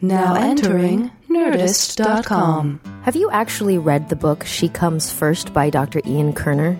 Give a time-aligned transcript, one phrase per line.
[0.00, 2.80] Now entering Nerdist.com.
[3.02, 6.00] Have you actually read the book She Comes First by Dr.
[6.06, 6.78] Ian Kerner?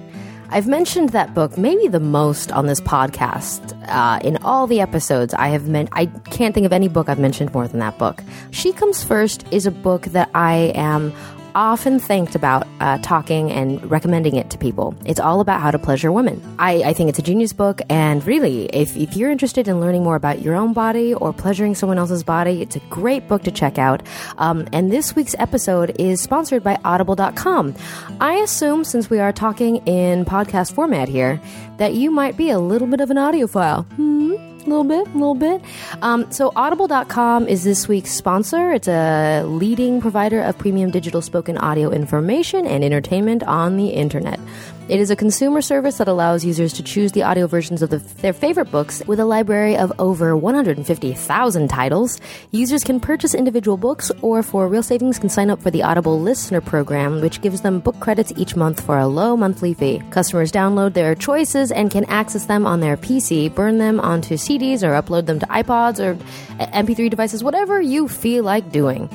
[0.51, 3.77] I've mentioned that book maybe the most on this podcast.
[3.89, 7.19] Uh, in all the episodes, I have meant I can't think of any book I've
[7.19, 8.23] mentioned more than that book.
[8.51, 11.13] She Comes First is a book that I am
[11.59, 14.95] often thanked about uh, talking and recommending it to people.
[15.05, 16.43] It's all about how to pleasure women.
[16.59, 20.05] I, I think it's a genius book, and really, if, if you're interested in learning
[20.05, 23.51] more about your own body or pleasuring someone else's body, it's a great book to
[23.51, 24.03] check out.
[24.39, 27.75] Um, and this week's episode is sponsored by Audible.com.
[28.21, 31.41] I assume, since we are talking in podcast format here,
[31.79, 33.85] that you might be a little bit of an audiophile.
[33.93, 34.48] Hmm?
[34.69, 35.63] A little bit, a little bit.
[36.03, 38.71] Um, so, Audible.com is this week's sponsor.
[38.73, 44.39] It's a leading provider of premium digital spoken audio information and entertainment on the internet.
[44.89, 47.99] It is a consumer service that allows users to choose the audio versions of the,
[47.99, 52.19] their favorite books with a library of over 150,000 titles.
[52.53, 56.19] Users can purchase individual books or, for real savings, can sign up for the Audible
[56.19, 60.01] Listener Program, which gives them book credits each month for a low monthly fee.
[60.11, 64.83] Customers download their choices and can access them on their PC, burn them onto CDs,
[64.83, 66.15] or upload them to iPods or
[66.73, 69.11] MP3 devices, whatever you feel like doing.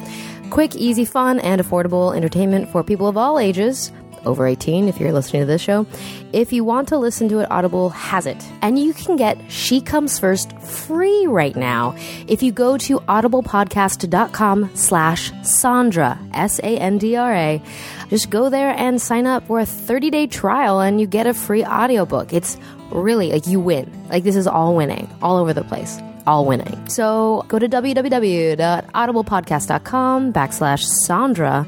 [0.51, 3.91] Quick, easy, fun, and affordable entertainment for people of all ages
[4.25, 5.85] over 18 if you're listening to this show.
[6.31, 8.43] If you want to listen to it, Audible has it.
[8.61, 11.95] And you can get She Comes First free right now
[12.27, 17.61] if you go to audiblepodcast.com slash Sandra, S-A-N-D-R-A.
[18.09, 21.65] Just go there and sign up for a 30-day trial and you get a free
[21.65, 22.33] audiobook.
[22.33, 22.57] It's
[22.91, 23.91] really, like, you win.
[24.09, 26.87] Like, this is all winning, all over the place all winning.
[26.87, 31.67] So go to www.audiblepodcast.com backslash Sandra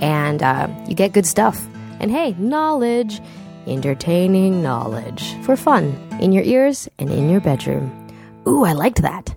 [0.00, 1.66] and uh, you get good stuff.
[2.02, 3.20] And hey, knowledge,
[3.68, 8.08] entertaining knowledge for fun in your ears and in your bedroom.
[8.44, 9.32] Ooh, I liked that.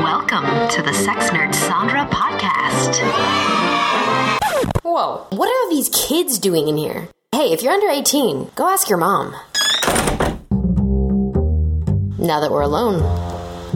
[0.00, 2.96] Welcome to the Sex Nerd Sandra podcast.
[4.82, 7.08] Whoa, what are these kids doing in here?
[7.32, 9.36] Hey, if you're under 18, go ask your mom.
[12.18, 13.02] Now that we're alone,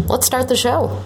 [0.07, 1.03] let's start the show.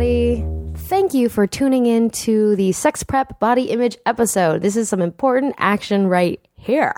[0.00, 0.44] Everybody.
[0.88, 4.62] Thank you for tuning in to the Sex Prep Body Image episode.
[4.62, 6.94] This is some important action right here.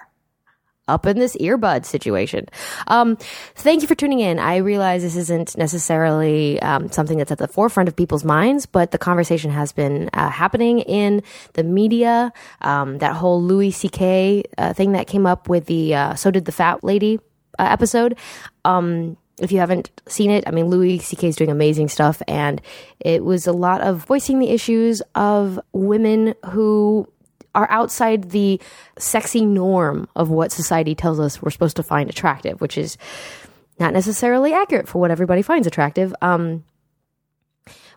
[0.89, 2.47] Up in this earbud situation.
[2.89, 3.17] Um,
[3.55, 4.41] thank you for tuning in.
[4.41, 8.91] I realize this isn't necessarily um, something that's at the forefront of people's minds, but
[8.91, 12.33] the conversation has been uh, happening in the media.
[12.63, 14.43] Um, that whole Louis C.K.
[14.59, 17.21] Uh, thing that came up with the uh, "So Did the Fat Lady"
[17.61, 18.19] uh, episode.
[18.65, 21.29] Um, if you haven't seen it, I mean, Louis C.K.
[21.29, 22.61] is doing amazing stuff, and
[23.01, 27.09] it was a lot of voicing the issues of women who
[27.55, 28.61] are outside the
[28.99, 32.97] sexy norm of what society tells us we're supposed to find attractive, which is
[33.79, 36.15] not necessarily accurate for what everybody finds attractive.
[36.23, 36.65] Um,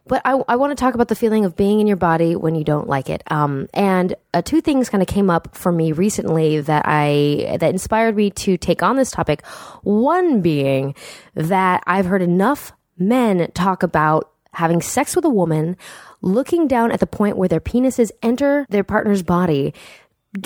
[0.08, 2.56] but I, I want to talk about the feeling of being in your body when
[2.56, 3.24] you don't like it.
[3.32, 7.70] Um, and uh, two things kind of came up for me recently that I that
[7.70, 9.46] inspired me to take on this topic.
[9.84, 10.96] One being
[11.34, 15.76] that I've heard enough men talk about having sex with a woman,
[16.22, 19.74] looking down at the point where their penises enter their partner's body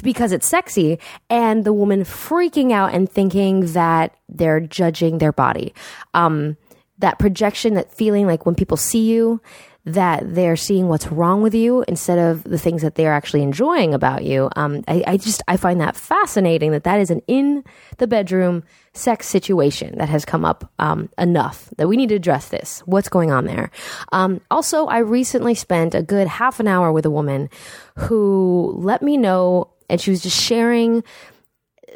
[0.03, 0.99] because it's sexy,
[1.29, 5.73] and the woman freaking out and thinking that they're judging their body.
[6.13, 6.57] Um,
[6.99, 9.41] that projection, that feeling like when people see you,
[9.85, 13.93] that they're seeing what's wrong with you instead of the things that they're actually enjoying
[13.93, 14.49] about you.
[14.55, 17.63] Um, I, I just I find that fascinating that that is an in
[17.97, 22.49] the bedroom sex situation that has come up um, enough that we need to address
[22.49, 22.81] this.
[22.81, 23.71] What's going on there?
[24.11, 27.49] Um, also, I recently spent a good half an hour with a woman
[27.95, 31.03] who let me know, and she was just sharing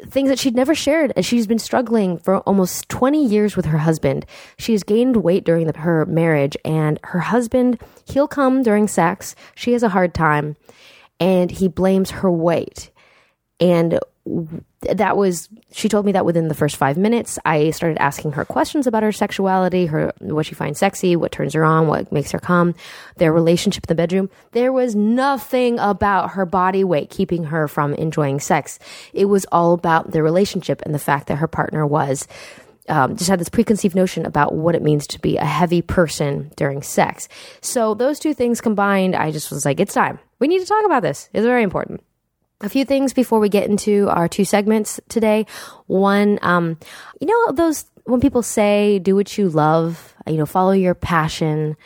[0.06, 3.78] things that she'd never shared and she's been struggling for almost 20 years with her
[3.78, 4.26] husband.
[4.58, 9.34] She has gained weight during the, her marriage and her husband he'll come during sex.
[9.54, 10.56] She has a hard time
[11.20, 12.90] and he blames her weight
[13.64, 13.98] and
[14.82, 18.44] that was she told me that within the first five minutes i started asking her
[18.44, 22.30] questions about her sexuality her what she finds sexy what turns her on what makes
[22.30, 22.74] her come
[23.16, 27.94] their relationship in the bedroom there was nothing about her body weight keeping her from
[27.94, 28.78] enjoying sex
[29.12, 32.28] it was all about the relationship and the fact that her partner was
[32.86, 36.52] um, just had this preconceived notion about what it means to be a heavy person
[36.54, 37.30] during sex.
[37.62, 40.18] So those two things combined, I just was like, it's time.
[40.38, 41.30] We need to talk about this.
[41.32, 42.02] It's very important.
[42.60, 45.46] A few things before we get into our two segments today.
[45.86, 46.78] One, um,
[47.20, 51.76] you know, those when people say, do what you love, you know, follow your passion.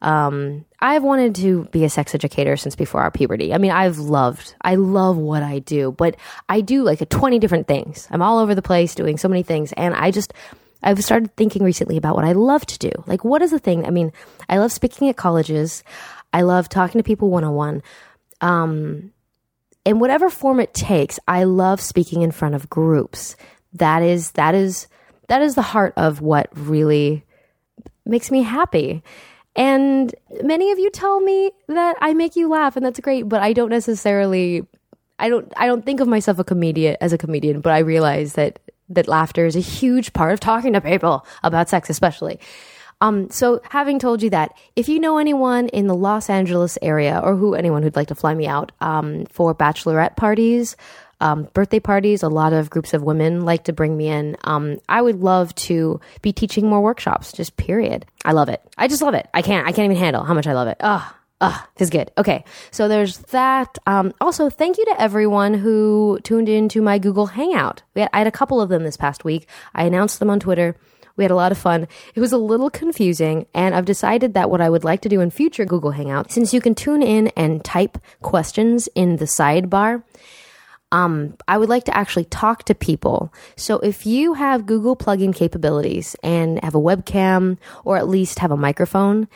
[0.00, 3.52] Um, I've wanted to be a sex educator since before our puberty.
[3.52, 6.16] I mean, I've loved, I love what I do, but
[6.48, 8.06] I do like a 20 different things.
[8.10, 9.72] I'm all over the place doing so many things.
[9.72, 10.32] And I just,
[10.82, 12.92] I've started thinking recently about what I love to do.
[13.06, 13.86] Like, what is the thing?
[13.86, 14.12] I mean,
[14.48, 15.82] I love speaking at colleges.
[16.32, 17.82] I love talking to people one on one.
[19.88, 23.36] In whatever form it takes, I love speaking in front of groups.
[23.72, 24.86] That is, that is,
[25.28, 27.24] that is the heart of what really
[28.04, 29.02] makes me happy.
[29.56, 33.40] And many of you tell me that I make you laugh and that's great, but
[33.40, 34.66] I don't necessarily
[35.18, 38.34] I don't I don't think of myself a comedian as a comedian, but I realize
[38.34, 38.58] that
[38.90, 42.38] that laughter is a huge part of talking to people about sex especially.
[43.00, 47.20] Um, so having told you that, if you know anyone in the Los Angeles area
[47.22, 50.76] or who anyone who'd like to fly me out um, for bachelorette parties,
[51.20, 54.36] um, birthday parties, a lot of groups of women like to bring me in.
[54.44, 57.32] Um, I would love to be teaching more workshops.
[57.32, 58.06] Just period.
[58.24, 58.62] I love it.
[58.76, 59.28] I just love it.
[59.34, 59.66] I can't.
[59.66, 60.76] I can't even handle how much I love it.
[60.80, 61.14] Ugh.
[61.40, 62.10] Ugh, it's good.
[62.18, 62.42] Okay,
[62.72, 63.78] so there's that.
[63.86, 67.82] Um, also, thank you to everyone who tuned into my Google Hangout.
[67.94, 69.48] Had, I had a couple of them this past week.
[69.72, 70.74] I announced them on Twitter.
[71.18, 71.86] We had a lot of fun.
[72.14, 75.20] It was a little confusing, and I've decided that what I would like to do
[75.20, 80.04] in future Google Hangouts, since you can tune in and type questions in the sidebar,
[80.92, 83.32] um, I would like to actually talk to people.
[83.56, 88.50] So if you have Google plugin capabilities and have a webcam or at least have
[88.50, 89.28] a microphone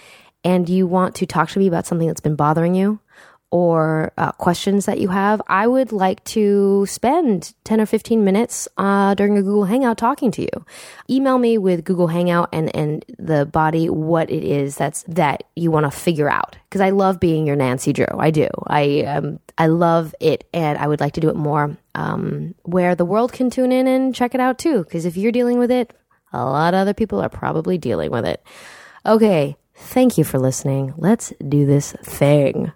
[0.44, 3.00] and you want to talk to me about something that's been bothering you,
[3.52, 8.66] or uh, questions that you have, I would like to spend 10 or 15 minutes
[8.78, 10.64] uh, during a Google Hangout talking to you.
[11.10, 15.70] Email me with Google Hangout and, and the body what it is that's that you
[15.70, 16.56] want to figure out.
[16.64, 18.06] Because I love being your Nancy Drew.
[18.18, 18.48] I do.
[18.66, 22.94] I um, I love it, and I would like to do it more um, where
[22.94, 24.82] the world can tune in and check it out too.
[24.82, 25.92] Because if you're dealing with it,
[26.32, 28.42] a lot of other people are probably dealing with it.
[29.04, 29.56] Okay.
[29.74, 30.94] Thank you for listening.
[30.96, 32.72] Let's do this thing.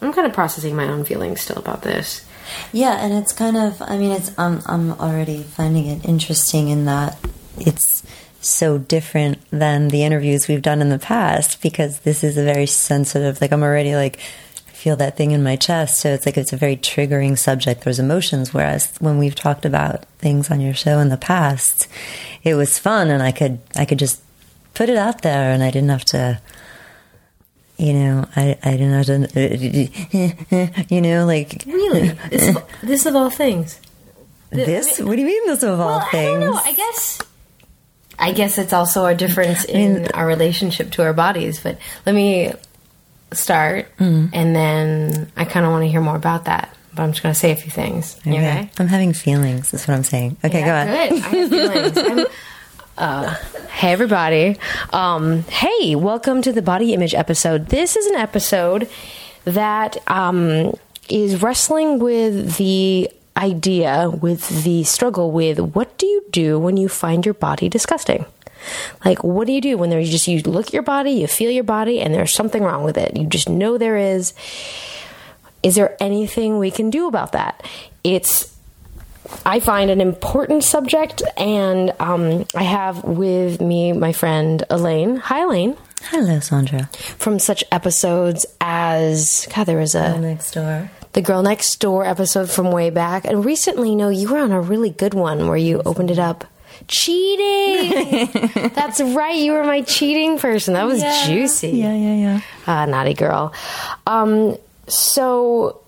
[0.00, 2.24] I'm kind of processing my own feelings still about this.
[2.72, 6.86] Yeah, and it's kind of I mean it's I'm I'm already finding it interesting in
[6.86, 7.18] that
[7.58, 8.02] it's
[8.40, 12.66] so different than the interviews we've done in the past because this is a very
[12.66, 14.20] sensitive like I'm already like
[14.66, 17.98] feel that thing in my chest so it's like it's a very triggering subject there's
[17.98, 21.88] emotions whereas when we've talked about things on your show in the past
[22.44, 24.22] it was fun and I could I could just
[24.74, 26.40] put it out there and I didn't have to
[27.78, 31.62] you know, I, I have to, you know, like.
[31.66, 32.08] Really?
[32.28, 33.80] this, of, this of all things.
[34.50, 34.98] This?
[34.98, 36.36] What do you mean, this of all well, things?
[36.36, 36.60] I don't know.
[36.62, 37.22] I guess.
[38.18, 41.62] I guess it's also a difference in our relationship to our bodies.
[41.62, 42.52] But let me
[43.32, 44.30] start, mm.
[44.32, 46.74] and then I kind of want to hear more about that.
[46.94, 48.18] But I'm just going to say a few things.
[48.24, 48.70] You Okay.
[48.78, 49.70] I'm having feelings.
[49.70, 50.36] That's what I'm saying.
[50.42, 51.10] Okay, Yeah, go on.
[51.10, 51.22] Good.
[51.22, 52.26] I have feelings.
[52.98, 53.32] Uh,
[53.70, 54.58] hey, everybody.
[54.92, 57.68] Um, hey, welcome to the body image episode.
[57.68, 58.90] This is an episode
[59.44, 60.76] that um,
[61.08, 66.88] is wrestling with the idea, with the struggle with what do you do when you
[66.88, 68.26] find your body disgusting?
[69.04, 71.52] Like, what do you do when there's just you look at your body, you feel
[71.52, 73.16] your body, and there's something wrong with it?
[73.16, 74.34] You just know there is.
[75.62, 77.64] Is there anything we can do about that?
[78.02, 78.57] It's
[79.44, 85.16] I find an important subject, and um, I have with me my friend Elaine.
[85.16, 85.76] Hi, Elaine.
[86.04, 86.88] Hello, Sandra.
[87.18, 90.90] From such episodes as God, there was a Next door.
[91.12, 94.60] the Girl Next Door episode from way back, and recently, no, you were on a
[94.60, 96.44] really good one where you opened it up.
[96.86, 98.28] Cheating.
[98.74, 99.36] That's right.
[99.36, 100.74] You were my cheating person.
[100.74, 101.70] That was juicy.
[101.70, 102.40] Yeah, yeah, yeah.
[102.66, 103.52] Ah, naughty girl.
[104.06, 104.56] Um,
[104.86, 105.80] so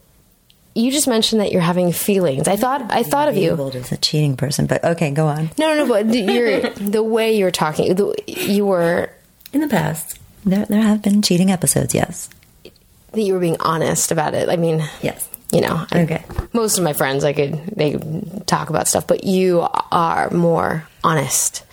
[0.74, 2.46] you just mentioned that you're having feelings.
[2.48, 3.52] I thought I thought of you.
[3.74, 5.50] As a cheating person, but okay, go on.
[5.58, 5.88] No, no, no.
[5.88, 7.94] But you're the way you're talking.
[7.94, 9.10] The, you were
[9.52, 11.94] In the past, there there have been cheating episodes.
[11.94, 12.28] Yes.
[13.12, 14.48] that you were being honest about it.
[14.48, 15.28] I mean, Yes.
[15.52, 15.84] you know.
[15.90, 16.24] I- Okay.
[16.52, 20.86] most of my friends, I could they could talk about stuff, but you are more
[21.02, 21.64] honest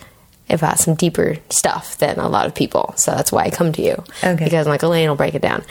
[0.50, 2.94] about some deeper stuff than a lot of people.
[2.96, 4.02] So that's why I come to you.
[4.24, 4.44] Okay.
[4.44, 5.62] Because I'm like Elaine will break it down.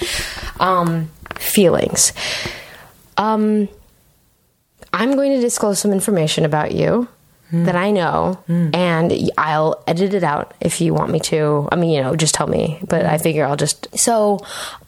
[0.60, 2.14] Um, feelings.
[3.18, 3.68] Um,
[4.94, 7.08] I'm going to disclose some information about you
[7.52, 8.40] that I know,
[8.74, 11.70] and I'll edit it out if you want me to.
[11.72, 12.78] I mean, you know, just tell me.
[12.88, 13.88] But I figure I'll just.
[13.98, 14.40] So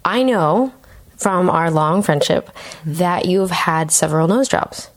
[0.04, 0.74] I know
[1.16, 2.50] from our long friendship
[2.86, 4.90] that you have had several nose jobs.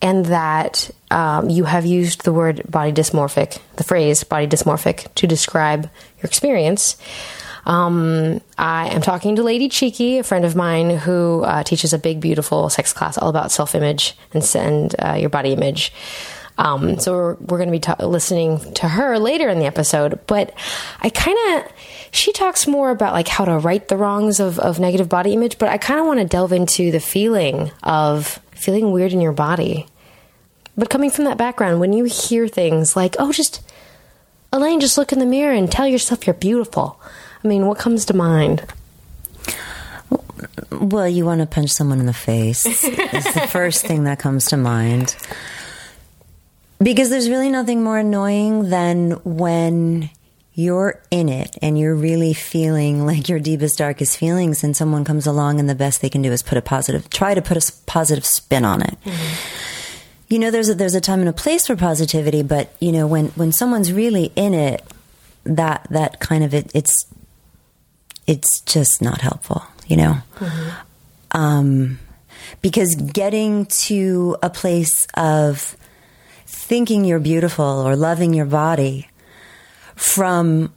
[0.00, 5.26] And that um, you have used the word body dysmorphic, the phrase body dysmorphic, to
[5.26, 5.84] describe
[6.18, 6.96] your experience.
[7.68, 11.98] Um, I am talking to Lady Cheeky, a friend of mine who uh, teaches a
[11.98, 15.92] big, beautiful sex class all about self image and, and uh, your body image.
[16.56, 20.18] Um, so we're, we're going to be ta- listening to her later in the episode.
[20.26, 20.54] But
[21.00, 21.70] I kind of,
[22.10, 25.58] she talks more about like how to right the wrongs of, of negative body image.
[25.58, 29.32] But I kind of want to delve into the feeling of feeling weird in your
[29.32, 29.86] body.
[30.74, 33.62] But coming from that background, when you hear things like, oh, just,
[34.52, 36.98] Elaine, just look in the mirror and tell yourself you're beautiful.
[37.44, 38.64] I mean, what comes to mind?
[40.70, 42.64] Well, you want to punch someone in the face.
[42.84, 45.16] it's the first thing that comes to mind.
[46.80, 50.10] Because there's really nothing more annoying than when
[50.54, 55.26] you're in it and you're really feeling like your deepest, darkest feelings, and someone comes
[55.26, 57.72] along and the best they can do is put a positive, try to put a
[57.86, 58.96] positive spin on it.
[59.04, 60.34] Mm-hmm.
[60.34, 63.06] You know, there's a, there's a time and a place for positivity, but you know,
[63.06, 64.82] when when someone's really in it,
[65.44, 67.06] that that kind of it, it's
[68.28, 69.64] it's just not helpful.
[69.88, 70.16] You know,
[71.32, 71.98] um,
[72.62, 75.76] because getting to a place of
[76.46, 79.08] thinking you're beautiful or loving your body
[79.96, 80.72] from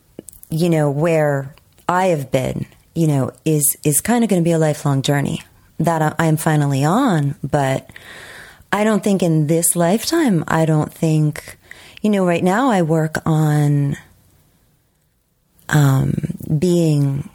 [0.49, 1.53] you know where
[1.87, 2.65] I have been,
[2.95, 5.41] you know, is is kind of going to be a lifelong journey
[5.79, 7.35] that I, I am finally on.
[7.43, 7.89] But
[8.71, 10.45] I don't think in this lifetime.
[10.47, 11.57] I don't think,
[12.01, 13.97] you know, right now I work on
[15.67, 16.13] um,
[16.57, 17.29] being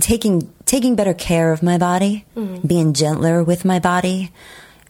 [0.00, 2.24] taking taking better care of my body,
[2.66, 4.30] being gentler with my body,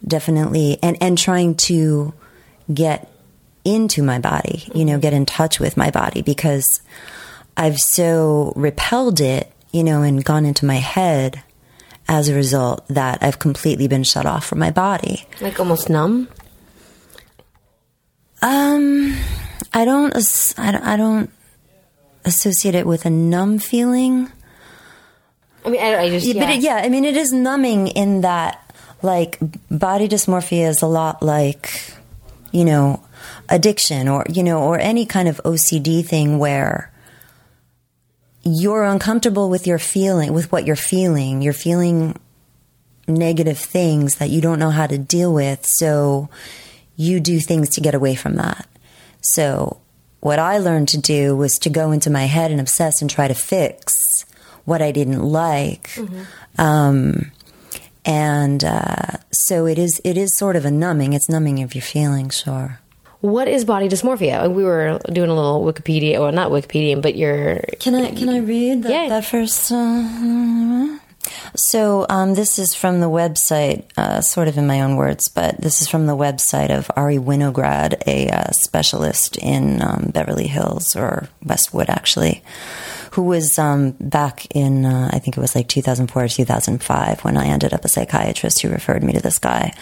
[0.07, 2.13] definitely, and and trying to
[2.73, 3.11] get
[3.65, 6.65] into my body, you know, get in touch with my body because
[7.57, 11.43] I've so repelled it, you know, and gone into my head
[12.09, 15.27] as a result that I've completely been shut off from my body.
[15.41, 16.29] Like almost numb?
[18.43, 19.17] Um,
[19.73, 20.17] I don't,
[20.59, 21.31] I don't, I don't
[22.25, 24.33] associate it with a numb feeling.
[25.65, 28.23] I mean, I, I just, Yeah, But it, yeah, I mean, it is numbing in
[28.23, 29.39] that, like,
[29.71, 31.95] body dysmorphia is a lot like,
[32.53, 33.03] you know,
[33.49, 36.93] addiction or, you know, or any kind of OCD thing where
[38.43, 41.43] you're uncomfortable with your feeling, with what you're feeling.
[41.43, 42.19] You're feeling
[43.07, 45.67] negative things that you don't know how to deal with.
[45.67, 46.31] So
[46.97, 48.67] you do things to get away from that.
[49.21, 49.81] So
[50.21, 53.29] what I learned to do was to go into my head and obsess and try
[53.29, 54.25] to fix
[54.65, 55.91] what I didn't like.
[56.59, 57.31] Um,
[58.05, 60.01] and uh, so it is.
[60.05, 61.13] It is sort of a numbing.
[61.13, 62.79] It's numbing of your feelings, sure.
[63.21, 64.51] What is body dysmorphia?
[64.51, 67.61] We were doing a little Wikipedia, well, not Wikipedia, but your.
[67.79, 69.09] Can I can I read that, Yeah.
[69.11, 69.71] that first?
[69.71, 70.97] Uh,
[71.55, 75.61] so um, this is from the website, uh, sort of in my own words, but
[75.61, 80.97] this is from the website of Ari Winograd, a uh, specialist in um, Beverly Hills
[80.97, 82.43] or Westwood, actually,
[83.13, 87.37] who was um, back in uh, I think it was like 2004 or 2005 when
[87.37, 89.73] I ended up a psychiatrist who referred me to this guy,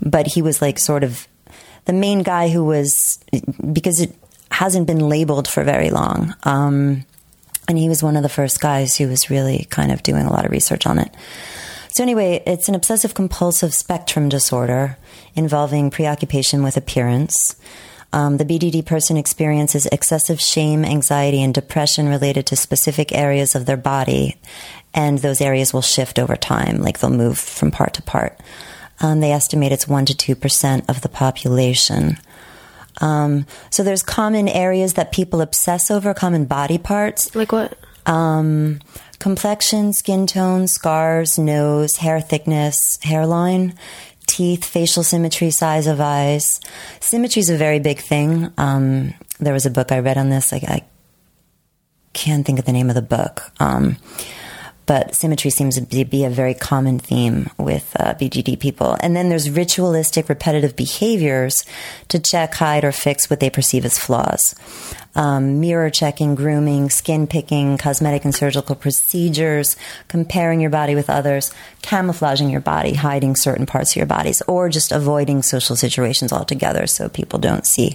[0.00, 1.26] but he was like sort of
[1.86, 3.18] the main guy who was
[3.72, 4.14] because it
[4.50, 6.34] hasn't been labeled for very long.
[6.42, 7.04] Um,
[7.68, 10.32] and he was one of the first guys who was really kind of doing a
[10.32, 11.14] lot of research on it.
[11.90, 14.96] So, anyway, it's an obsessive compulsive spectrum disorder
[15.34, 17.56] involving preoccupation with appearance.
[18.12, 23.66] Um, the BDD person experiences excessive shame, anxiety, and depression related to specific areas of
[23.66, 24.36] their body,
[24.94, 28.40] and those areas will shift over time, like they'll move from part to part.
[29.00, 32.18] Um, they estimate it's 1% to 2% of the population.
[33.00, 37.34] Um, so there's common areas that people obsess over, common body parts.
[37.34, 37.78] Like what?
[38.06, 38.80] Um,
[39.18, 43.74] complexion, skin tone, scars, nose, hair thickness, hairline,
[44.28, 46.60] teeth, facial symmetry, size of eyes.
[47.00, 48.52] Symmetry is a very big thing.
[48.56, 50.52] Um, there was a book I read on this.
[50.52, 50.84] Like I
[52.12, 53.50] can't think of the name of the book.
[53.58, 53.96] Um,
[54.88, 58.96] but symmetry seems to be- a very common theme with uh, BDD people.
[59.00, 61.64] And then there's ritualistic, repetitive behaviors
[62.08, 64.54] to check, hide, or fix what they perceive as flaws.
[65.14, 69.76] Um, mirror checking, grooming, skin picking, cosmetic and surgical procedures,
[70.08, 71.52] comparing your body with others,
[71.82, 76.86] camouflaging your body, hiding certain parts of your bodies, or just avoiding social situations altogether
[76.86, 77.94] so people don't see.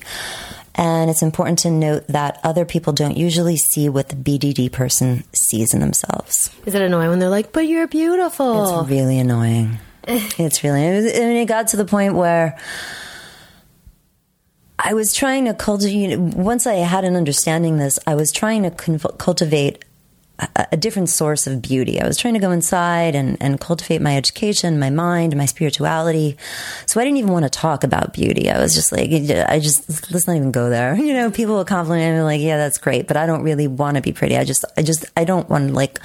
[0.76, 5.24] And it's important to note that other people don't usually see what the BDD person
[5.34, 6.50] sees in themselves.
[6.66, 8.82] Is it annoying when they're like, but you're beautiful?
[8.82, 9.78] It's really annoying.
[10.08, 10.88] it's really.
[10.88, 12.58] I mean, it got to the point where
[14.80, 15.94] I was trying to cultivate.
[15.94, 19.86] You know, once I had an understanding this, I was trying to conv- cultivate
[20.40, 22.02] a, different source of beauty.
[22.02, 26.38] I was trying to go inside and, and cultivate my education, my mind, my spirituality.
[26.86, 28.50] So I didn't even want to talk about beauty.
[28.50, 30.96] I was just like, I just let's not even go there.
[31.04, 33.98] You know, people will compliment me like, yeah, that's great, but I don't really want
[33.98, 34.38] to be pretty.
[34.38, 36.00] I just, I just, I don't want to like.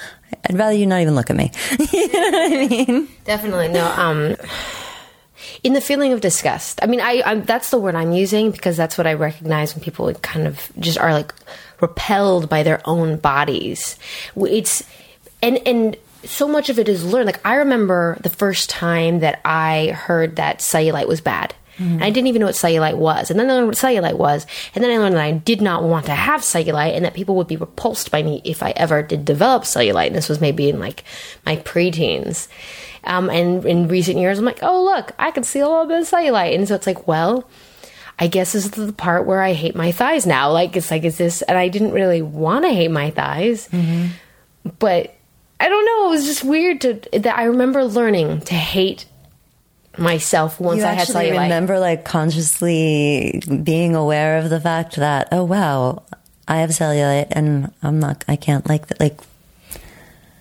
[0.47, 1.51] I'd rather you not even look at me.
[1.91, 3.07] you know what I mean?
[3.23, 3.69] Definitely.
[3.69, 4.35] No, um,
[5.63, 6.79] in the feeling of disgust.
[6.83, 9.83] I mean, I I'm, that's the word I'm using because that's what I recognize when
[9.83, 11.33] people kind of just are like
[11.81, 13.97] repelled by their own bodies.
[14.35, 14.83] It's
[15.41, 17.27] and and so much of it is learned.
[17.27, 21.53] Like I remember the first time that I heard that cellulite was bad.
[21.79, 23.31] And I didn't even know what cellulite was.
[23.31, 24.45] And then I learned what cellulite was.
[24.75, 27.35] And then I learned that I did not want to have cellulite and that people
[27.35, 30.07] would be repulsed by me if I ever did develop cellulite.
[30.07, 31.05] And this was maybe in like
[31.45, 32.49] my preteens.
[33.05, 36.01] Um, and in recent years, I'm like, oh, look, I can see a little bit
[36.01, 36.53] of cellulite.
[36.53, 37.49] And so it's like, well,
[38.19, 40.51] I guess this is the part where I hate my thighs now.
[40.51, 43.69] Like, it's like, is this, and I didn't really want to hate my thighs,
[44.77, 45.15] but
[45.59, 46.07] I don't know.
[46.07, 49.05] It was just weird to, that I remember learning to hate
[49.97, 51.43] myself once You I had cellulite.
[51.43, 56.03] remember like consciously being aware of the fact that oh wow,
[56.47, 59.19] I have cellulite and I'm not I can't like that like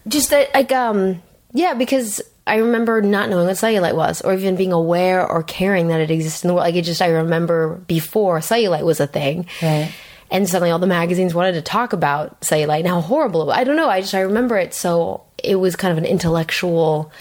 [0.07, 4.57] just that like um yeah because i remember not knowing what cellulite was or even
[4.57, 6.67] being aware or caring that it existed in the world.
[6.67, 9.47] Like it just i remember before cellulite was a thing.
[9.63, 9.93] Right.
[10.31, 12.81] and suddenly all the magazines wanted to talk about cellulite.
[12.81, 13.43] And how horrible.
[13.43, 13.57] It was.
[13.59, 13.89] i don't know.
[13.89, 14.75] I just i remember it.
[14.75, 17.13] So it was kind of an intellectual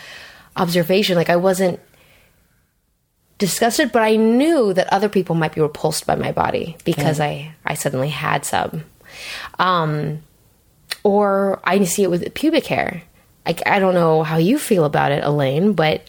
[0.55, 1.15] observation.
[1.15, 1.79] Like i wasn't
[3.37, 7.53] disgusted but i knew that other people might be repulsed by my body because i
[7.65, 8.83] i suddenly had some.
[9.59, 10.23] Um
[11.03, 13.03] or I see it with pubic hair.
[13.47, 16.05] Like I don't know how you feel about it, Elaine, but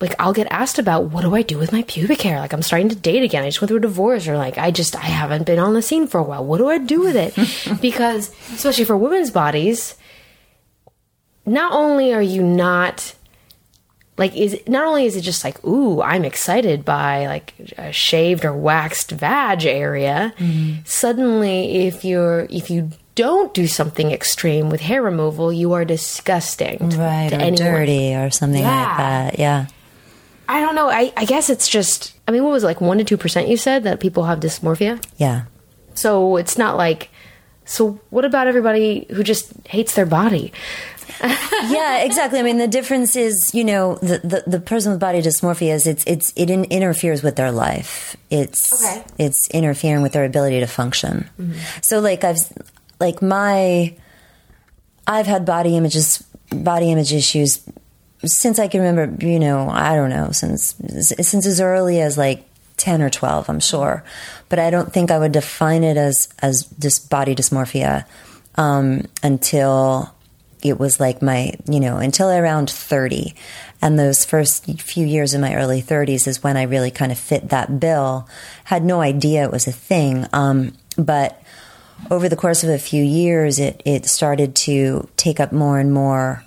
[0.00, 2.38] like I'll get asked about what do I do with my pubic hair?
[2.38, 3.42] Like I'm starting to date again.
[3.42, 5.82] I just went through a divorce, or like I just I haven't been on the
[5.82, 6.44] scene for a while.
[6.44, 7.80] What do I do with it?
[7.80, 9.96] because especially for women's bodies,
[11.44, 13.14] not only are you not
[14.18, 18.44] like is not only is it just like ooh i'm excited by like a shaved
[18.44, 20.80] or waxed vag area mm-hmm.
[20.84, 26.90] suddenly if you're if you don't do something extreme with hair removal you are disgusting
[26.90, 27.56] to- right to or anyone.
[27.56, 28.86] dirty or something Yeah.
[28.86, 29.38] like that.
[29.38, 29.66] Yeah.
[30.48, 33.04] i don't know I, I guess it's just i mean what was it, like 1
[33.04, 35.46] to 2% you said that people have dysmorphia Yeah.
[35.94, 37.08] so it's not like
[37.64, 40.52] so what about everybody who just hates their body
[41.22, 42.38] yeah, exactly.
[42.38, 45.86] I mean, the difference is, you know, the, the, the person with body dysmorphia is
[45.86, 48.16] it's it's it in, interferes with their life.
[48.28, 49.02] It's Okay.
[49.16, 51.26] it's interfering with their ability to function.
[51.40, 51.58] Mm-hmm.
[51.80, 52.36] So, like I've
[53.00, 53.96] like my
[55.06, 57.62] I've had body images, body image issues
[58.24, 59.24] since I can remember.
[59.24, 62.44] You know, I don't know since since as early as like
[62.76, 63.48] ten or twelve.
[63.48, 64.04] I'm sure,
[64.48, 68.04] but I don't think I would define it as as this body dysmorphia
[68.56, 70.12] um, until
[70.62, 73.34] it was like my you know until around 30
[73.82, 77.18] and those first few years in my early 30s is when i really kind of
[77.18, 78.26] fit that bill
[78.64, 81.40] had no idea it was a thing um, but
[82.10, 85.92] over the course of a few years it, it started to take up more and
[85.92, 86.44] more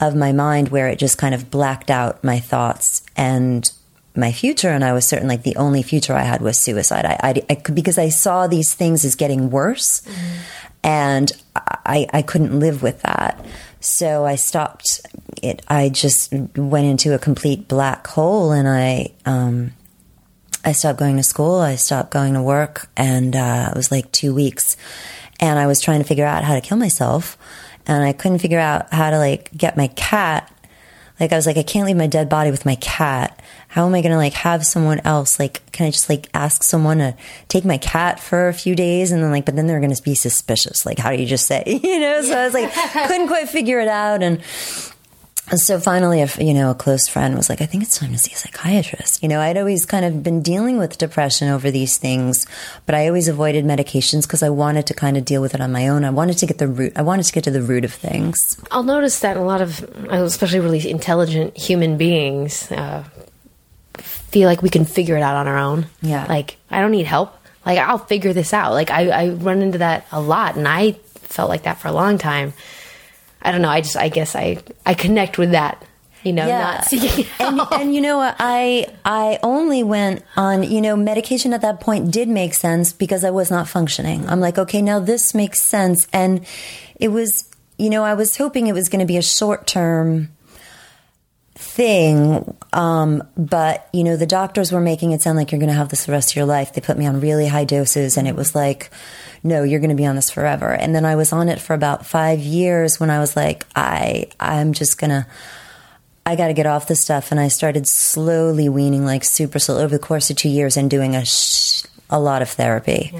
[0.00, 3.70] of my mind where it just kind of blacked out my thoughts and
[4.16, 4.70] my future.
[4.70, 7.04] And i was certain like the only future i had was suicide.
[7.04, 10.02] I, I, I because i saw these things as getting worse
[10.82, 13.44] and I, I couldn't live with that.
[13.80, 15.00] So i stopped
[15.42, 15.62] it.
[15.68, 19.72] I just went into a complete black hole and i um,
[20.64, 21.56] I stopped going to school.
[21.56, 24.76] I stopped going to work, and uh, it was like two weeks.
[25.40, 27.36] And I was trying to figure out how to kill myself,
[27.86, 30.50] and I couldn't figure out how to like get my cat.
[31.20, 33.40] Like I was like, I can't leave my dead body with my cat.
[33.68, 35.38] How am I gonna like have someone else?
[35.38, 37.16] Like, can I just like ask someone to
[37.48, 40.14] take my cat for a few days, and then like, but then they're gonna be
[40.14, 40.86] suspicious.
[40.86, 42.22] Like, how do you just say, you know?
[42.22, 42.72] So I was like,
[43.06, 44.40] couldn't quite figure it out, and
[45.50, 48.12] and so finally, if you know, a close friend was like, "I think it's time
[48.12, 51.70] to see a psychiatrist." You know, I'd always kind of been dealing with depression over
[51.70, 52.46] these things,
[52.86, 55.70] but I always avoided medications because I wanted to kind of deal with it on
[55.70, 56.04] my own.
[56.04, 56.92] I wanted to get the root.
[56.96, 58.56] I wanted to get to the root of things.
[58.70, 63.04] I'll notice that a lot of, especially really intelligent human beings, uh,
[63.98, 65.86] feel like we can figure it out on our own.
[66.02, 66.26] Yeah.
[66.26, 67.36] Like, I don't need help.
[67.66, 68.72] Like, I'll figure this out.
[68.72, 71.92] Like, I, I run into that a lot, and I felt like that for a
[71.92, 72.52] long time.
[73.44, 73.68] I don't know.
[73.68, 75.84] I just, I guess I, I connect with that,
[76.22, 78.18] you know, not seeking and, and you know?
[78.20, 83.24] I I only went on you know medication at that point did make sense because
[83.24, 84.26] I was not functioning.
[84.26, 86.46] I'm like, okay, now this makes sense, and
[86.96, 90.30] it was you know I was hoping it was going to be a short term
[91.54, 95.76] thing, um, but you know the doctors were making it sound like you're going to
[95.76, 96.72] have this the rest of your life.
[96.72, 98.90] They put me on really high doses, and it was like.
[99.46, 100.72] No, you're going to be on this forever.
[100.72, 104.28] And then I was on it for about five years when I was like, I,
[104.40, 105.26] I'm just going to,
[106.24, 107.30] I got to get off this stuff.
[107.30, 110.88] And I started slowly weaning, like super slow, over the course of two years, and
[110.88, 113.12] doing a sh- a lot of therapy.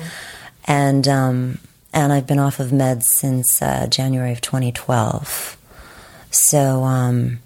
[0.64, 1.58] And um,
[1.92, 5.56] and I've been off of meds since uh, January of 2012.
[6.30, 7.38] So, um,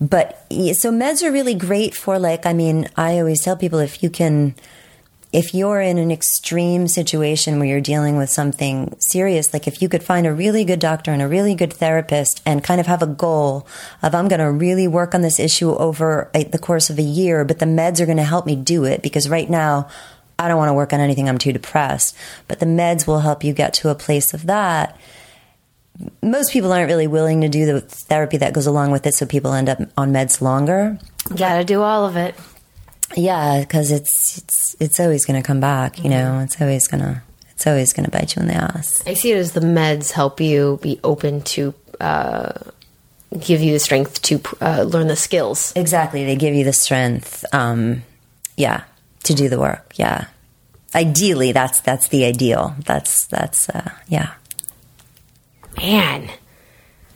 [0.00, 4.02] but so meds are really great for like i mean i always tell people if
[4.02, 4.54] you can
[5.32, 9.88] if you're in an extreme situation where you're dealing with something serious like if you
[9.88, 13.02] could find a really good doctor and a really good therapist and kind of have
[13.02, 13.66] a goal
[14.02, 17.02] of i'm going to really work on this issue over a, the course of a
[17.02, 19.88] year but the meds are going to help me do it because right now
[20.38, 22.14] i don't want to work on anything i'm too depressed.
[22.48, 24.98] But the meds will help you get to a place of that
[26.22, 29.26] most people aren't really willing to do the therapy that goes along with it, so
[29.26, 30.98] people end up on meds longer.
[31.34, 32.34] Gotta do all of it.
[33.14, 36.02] Yeah, because it's it's it's always going to come back.
[36.02, 39.02] You know, it's always gonna it's always to bite you in the ass.
[39.06, 42.52] I see it as the meds help you be open to uh,
[43.38, 45.72] give you the strength to uh, learn the skills.
[45.76, 47.44] Exactly, they give you the strength.
[47.52, 48.02] Um,
[48.56, 48.84] yeah,
[49.24, 49.94] to do the work.
[49.96, 50.26] Yeah,
[50.94, 52.74] ideally, that's that's the ideal.
[52.84, 54.34] That's that's uh, yeah.
[55.76, 56.30] Man,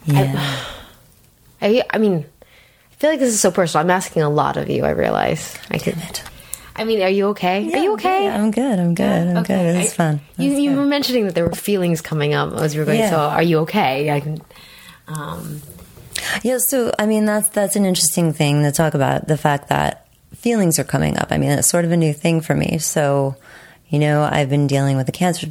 [0.04, 0.64] Yeah.
[1.62, 3.84] I, I mean, I feel like this is so personal.
[3.84, 4.84] I'm asking a lot of you.
[4.84, 5.56] I realize.
[5.70, 5.96] I could.
[6.74, 7.70] I mean, are you okay?
[7.72, 8.24] are you okay?
[8.24, 8.78] Yeah, I'm good.
[8.78, 9.36] I'm good.
[9.36, 9.76] I'm good.
[9.76, 10.20] It's I- fun.
[10.38, 13.00] You, It's you were mentioning that there were feelings coming up as you were going.
[13.00, 13.10] Yeah.
[13.10, 14.10] So, are you okay?
[14.10, 14.40] I can.
[15.08, 15.60] Um,
[16.42, 20.06] Yeah, so I mean that's that's an interesting thing to talk about the fact that
[20.34, 21.28] feelings are coming up.
[21.30, 22.78] I mean, it's sort of a new thing for me.
[22.78, 23.36] So,
[23.88, 25.48] you know, I've been dealing with a cancer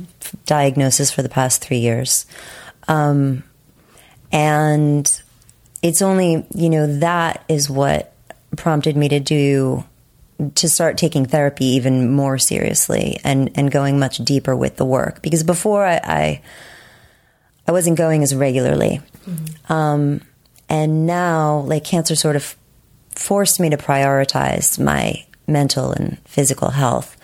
[0.47, 2.25] diagnosis for the past three years,
[2.89, 3.43] um,
[4.31, 5.21] and
[5.81, 8.13] it's only you know that is what
[8.57, 9.85] prompted me to do
[10.55, 15.21] to start taking therapy even more seriously and and going much deeper with the work
[15.21, 16.41] because before I, I
[17.69, 18.99] I wasn't going as regularly.
[19.69, 20.21] Um,
[20.69, 22.55] and now, like, cancer sort of
[23.15, 27.15] forced me to prioritize my mental and physical health.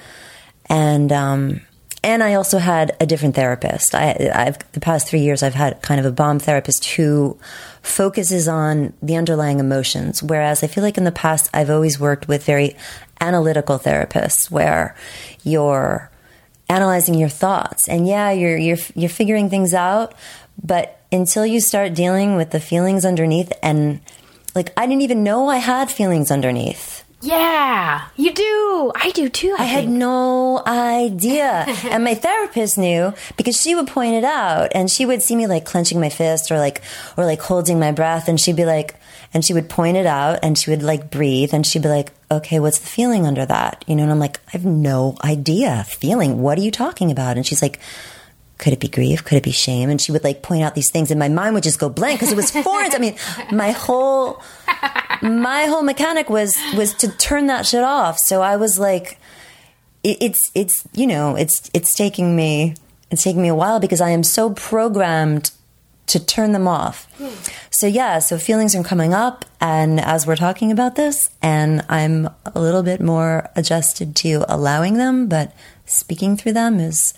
[0.67, 1.61] And, um,
[2.05, 3.95] and I also had a different therapist.
[3.95, 7.35] I, I've, the past three years, I've had kind of a bomb therapist who
[7.81, 10.21] focuses on the underlying emotions.
[10.21, 12.75] Whereas I feel like in the past, I've always worked with very
[13.19, 14.95] analytical therapists where
[15.43, 16.11] you're
[16.69, 20.15] analyzing your thoughts and yeah you're you're you're figuring things out
[20.63, 24.01] but until you start dealing with the feelings underneath and
[24.55, 28.91] like I didn't even know I had feelings underneath yeah, you do.
[28.95, 29.55] I do too.
[29.57, 31.65] I, I had no idea.
[31.89, 35.47] and my therapist knew because she would point it out and she would see me
[35.47, 36.81] like clenching my fist or like
[37.17, 38.95] or like holding my breath and she'd be like
[39.33, 42.11] and she would point it out and she would like breathe and she'd be like,
[42.31, 45.85] "Okay, what's the feeling under that?" You know, and I'm like, "I have no idea.
[45.87, 46.41] Feeling?
[46.41, 47.79] What are you talking about?" And she's like,
[48.57, 49.23] could it be grief?
[49.23, 49.89] Could it be shame?
[49.89, 52.19] And she would like point out these things, and my mind would just go blank
[52.19, 52.93] because it was foreign.
[52.93, 53.15] I mean,
[53.51, 54.41] my whole
[55.21, 58.17] my whole mechanic was was to turn that shit off.
[58.17, 59.19] So I was like,
[60.03, 62.75] it, it's it's you know it's it's taking me
[63.11, 65.51] it's taking me a while because I am so programmed
[66.07, 67.07] to turn them off.
[67.71, 72.29] So yeah, so feelings are coming up, and as we're talking about this, and I'm
[72.45, 75.51] a little bit more adjusted to allowing them, but
[75.85, 77.13] speaking through them is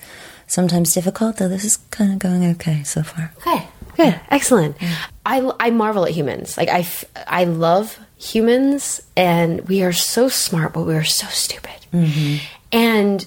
[0.48, 1.38] sometimes difficult.
[1.38, 3.34] Though this is kind of going okay so far.
[3.40, 4.78] Okay, good, excellent.
[5.26, 6.58] I, I marvel at humans.
[6.58, 11.28] Like I, f- I love humans, and we are so smart, but we are so
[11.28, 11.72] stupid.
[11.94, 12.46] Mm-hmm.
[12.72, 13.26] And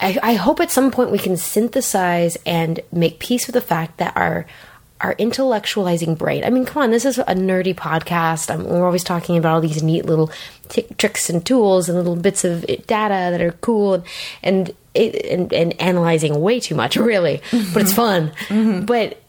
[0.00, 3.98] I, I hope at some point we can synthesize and make peace with the fact
[3.98, 4.46] that our
[5.00, 6.42] our intellectualizing brain.
[6.42, 8.52] I mean, come on, this is a nerdy podcast.
[8.52, 10.30] Um we're always talking about all these neat little
[10.68, 14.04] t- tricks and tools and little bits of data that are cool and
[14.42, 17.40] and, it, and and analyzing way too much, really.
[17.50, 17.94] But it's mm-hmm.
[17.94, 18.32] fun.
[18.48, 18.84] Mm-hmm.
[18.86, 19.22] But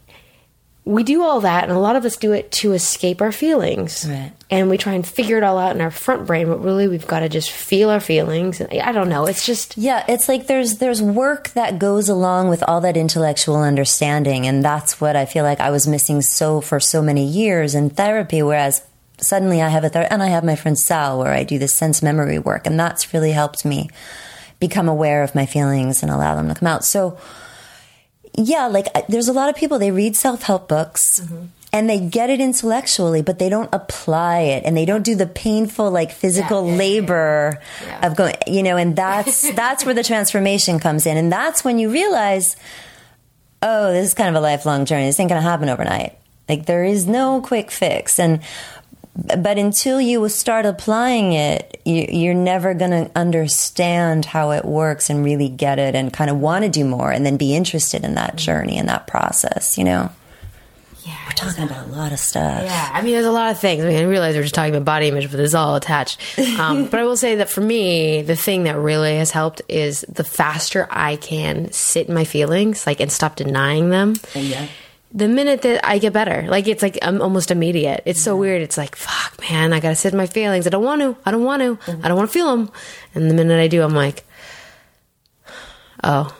[0.84, 4.06] we do all that, and a lot of us do it to escape our feelings.
[4.08, 4.32] Right.
[4.48, 7.06] And we try and figure it all out in our front brain, but really we've
[7.06, 8.60] got to just feel our feelings.
[8.60, 9.26] And I don't know.
[9.26, 13.56] It's just Yeah, it's like there's there's work that goes along with all that intellectual
[13.56, 17.74] understanding, and that's what I feel like I was missing so for so many years
[17.74, 18.42] in therapy.
[18.42, 18.82] Whereas
[19.18, 21.74] suddenly I have a ther- and I have my friend Sal where I do this
[21.74, 23.90] sense memory work, and that's really helped me
[24.58, 26.84] become aware of my feelings and allow them to come out.
[26.84, 27.18] So
[28.34, 31.20] yeah, like uh, there's a lot of people they read self help books.
[31.20, 31.46] Mm-hmm.
[31.72, 35.26] And they get it intellectually, but they don't apply it, and they don't do the
[35.26, 37.60] painful, like physical labor
[38.02, 38.76] of going, you know.
[38.76, 42.56] And that's that's where the transformation comes in, and that's when you realize,
[43.62, 45.06] oh, this is kind of a lifelong journey.
[45.06, 46.18] This ain't going to happen overnight.
[46.48, 48.40] Like there is no quick fix, and
[49.14, 55.10] but until you start applying it, you, you're never going to understand how it works
[55.10, 58.04] and really get it, and kind of want to do more, and then be interested
[58.04, 59.76] in that journey and that process.
[59.76, 60.12] You know,
[61.04, 61.16] yeah.
[61.26, 62.62] we're talking about a lot of stuff.
[62.62, 63.84] Yeah, I mean, there's a lot of things.
[63.84, 66.20] I mean, I realize we're just talking about body image, but it's all attached.
[66.58, 70.04] Um, but I will say that for me, the thing that really has helped is
[70.08, 74.14] the faster I can sit in my feelings, like, and stop denying them.
[74.34, 74.68] Yeah.
[75.12, 78.02] The minute that I get better, like it's like I'm almost immediate.
[78.06, 78.62] It's so weird.
[78.62, 80.66] It's like, fuck, man, I gotta sit in my feelings.
[80.66, 81.16] I don't want to.
[81.26, 81.76] I don't want to.
[81.76, 82.04] Mm-hmm.
[82.04, 82.70] I don't want to feel them.
[83.14, 84.24] And the minute I do, I'm like,
[86.04, 86.36] oh,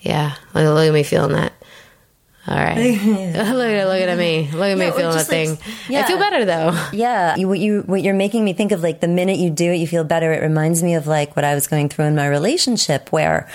[0.00, 0.34] yeah.
[0.54, 1.52] Look, look at me feeling that.
[2.46, 2.76] All right.
[2.76, 4.50] look at look at me.
[4.52, 5.58] Look at me Yeah, or feeling that like, thing.
[5.96, 6.88] I feel better though.
[6.92, 9.70] Yeah, you, what you what you're making me think of like the minute you do
[9.72, 10.32] it, you feel better.
[10.32, 13.48] It reminds me of like what I was going through in my relationship, where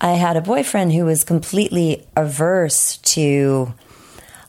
[0.00, 3.72] I had a boyfriend who was completely averse to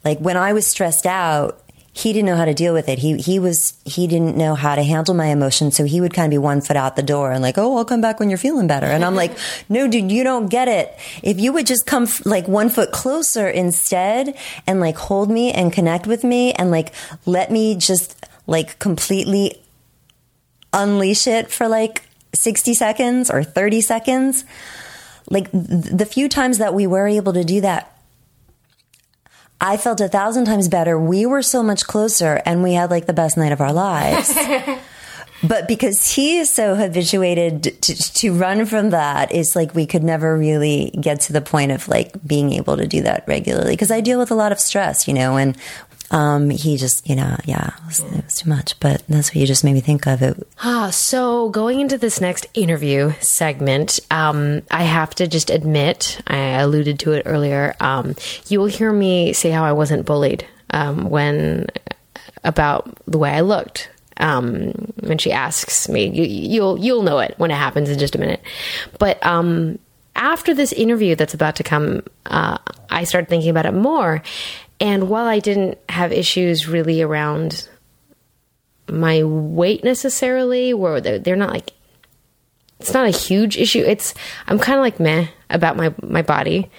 [0.03, 1.63] like when I was stressed out.
[1.91, 2.99] He didn't know how to deal with it.
[2.99, 6.27] He he was he didn't know how to handle my emotions, so he would kind
[6.27, 8.37] of be one foot out the door and like, oh, I'll come back when you're
[8.37, 8.85] feeling better.
[8.85, 9.35] And I'm like,
[9.69, 10.95] no, dude, you don't get it.
[11.23, 15.51] If you would just come f- like one foot closer instead and like hold me
[15.51, 16.93] and connect with me and like
[17.25, 18.15] let me just
[18.47, 19.61] like completely
[20.71, 24.45] unleash it for like 60 seconds or 30 seconds.
[25.29, 27.95] Like th- the few times that we were able to do that,
[29.61, 30.97] I felt a thousand times better.
[30.97, 34.33] We were so much closer and we had like the best night of our lives.
[35.43, 40.03] but because he is so habituated to, to run from that, it's like we could
[40.03, 43.73] never really get to the point of like being able to do that regularly.
[43.73, 45.57] Because I deal with a lot of stress, you know, and
[46.11, 48.79] um, he just, you know, yeah, it was, it was too much.
[48.79, 50.21] But that's what you just made me think of.
[50.21, 56.21] It Ah, so going into this next interview segment, um, I have to just admit,
[56.27, 57.75] I alluded to it earlier.
[57.79, 58.15] Um,
[58.47, 61.67] you will hear me say how I wasn't bullied um, when
[62.43, 63.89] about the way I looked.
[64.17, 68.15] Um, when she asks me, you, you'll you'll know it when it happens in just
[68.15, 68.41] a minute.
[68.97, 69.79] But um,
[70.15, 72.57] after this interview that's about to come, uh,
[72.89, 74.21] I started thinking about it more.
[74.79, 77.67] And while I didn't have issues really around
[78.89, 81.73] my weight necessarily, where they're, they're not like
[82.79, 83.83] it's not a huge issue.
[83.85, 84.13] It's
[84.47, 86.69] I'm kind of like meh about my my body,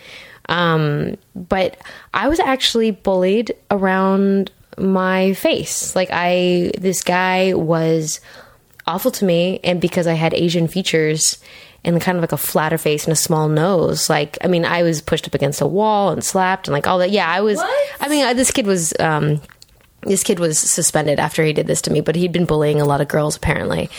[0.48, 1.76] um, but
[2.14, 5.94] I was actually bullied around my face.
[5.94, 8.20] Like I, this guy was
[8.86, 11.38] awful to me, and because I had Asian features
[11.84, 14.82] and kind of like a flatter face and a small nose, like I mean, I
[14.82, 17.10] was pushed up against a wall and slapped and like all that.
[17.10, 17.58] Yeah, I was.
[18.00, 18.92] I mean, I, this kid was.
[18.98, 19.40] Um,
[20.02, 22.86] this kid was suspended after he did this to me, but he'd been bullying a
[22.86, 23.90] lot of girls apparently.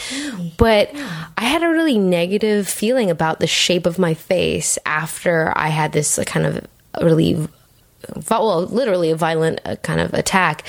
[0.58, 0.90] But
[1.38, 5.92] I had a really negative feeling about the shape of my face after I had
[5.92, 6.66] this uh, kind of
[7.00, 7.48] really
[8.30, 10.64] well, literally a violent uh, kind of attack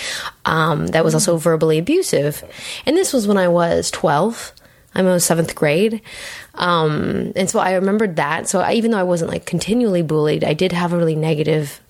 [0.44, 2.44] um, that was also verbally abusive.
[2.86, 4.52] And this was when I was 12.
[4.94, 6.02] I'm in seventh grade.
[6.54, 8.48] Um, and so I remembered that.
[8.48, 11.80] So I, even though I wasn't like continually bullied, I did have a really negative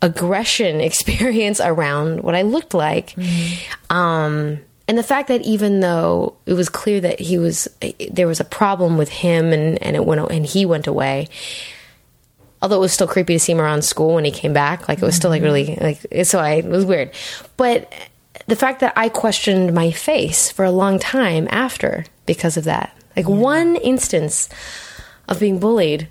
[0.00, 3.14] aggression experience around what I looked like.
[3.90, 7.68] Um, and the fact that even though it was clear that he was,
[8.10, 11.28] there was a problem with him and, and it went, and he went away,
[12.62, 14.98] although it was still creepy to see him around school when he came back like
[14.98, 17.10] it was still like really like so i it was weird
[17.56, 17.92] but
[18.46, 22.96] the fact that i questioned my face for a long time after because of that.
[23.16, 24.48] Like one instance
[25.28, 26.08] of being bullied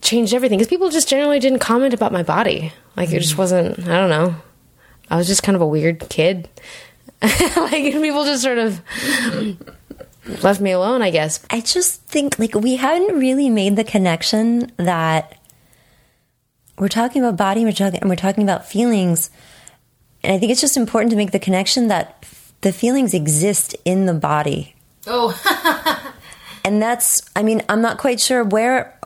[0.00, 2.72] changed everything because people just generally didn't comment about my body.
[2.96, 3.38] Like it just mm.
[3.38, 4.36] wasn't i don't know.
[5.10, 6.48] I was just kind of a weird kid.
[7.22, 8.80] Like people just sort of
[10.42, 11.44] left me alone i guess.
[11.50, 15.36] I just think like we haven't really made the connection that
[16.78, 19.30] we're talking about body, we're talking, and we're talking about feelings,
[20.24, 22.24] and I think it's just important to make the connection that
[22.62, 24.74] the feelings exist in the body.
[25.10, 26.12] Oh
[26.64, 28.98] and that's i mean i'm not quite sure where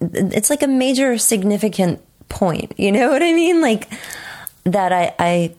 [0.00, 3.88] it's like a major significant point you know what i mean like
[4.64, 5.54] that i i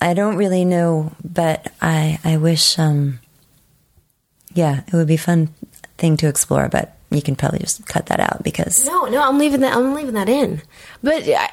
[0.00, 3.18] i don't really know but i i wish um
[4.54, 5.48] yeah it would be a fun
[5.98, 9.38] thing to explore but you can probably just cut that out because No, no, I'm
[9.38, 9.76] leaving that.
[9.76, 10.62] I'm leaving that in.
[11.02, 11.50] But I,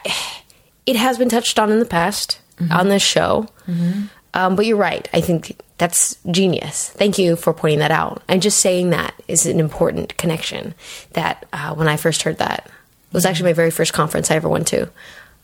[0.86, 2.72] it has been touched on in the past mm-hmm.
[2.72, 3.48] on this show.
[3.68, 4.06] Mm-hmm.
[4.34, 5.08] Um, but you're right.
[5.13, 6.89] I think that's genius.
[6.89, 8.24] Thank you for pointing that out.
[8.28, 10.74] And just saying that is an important connection.
[11.13, 14.36] That uh, when I first heard that, it was actually my very first conference I
[14.36, 14.89] ever went to.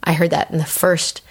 [0.03, 1.21] I heard that in the first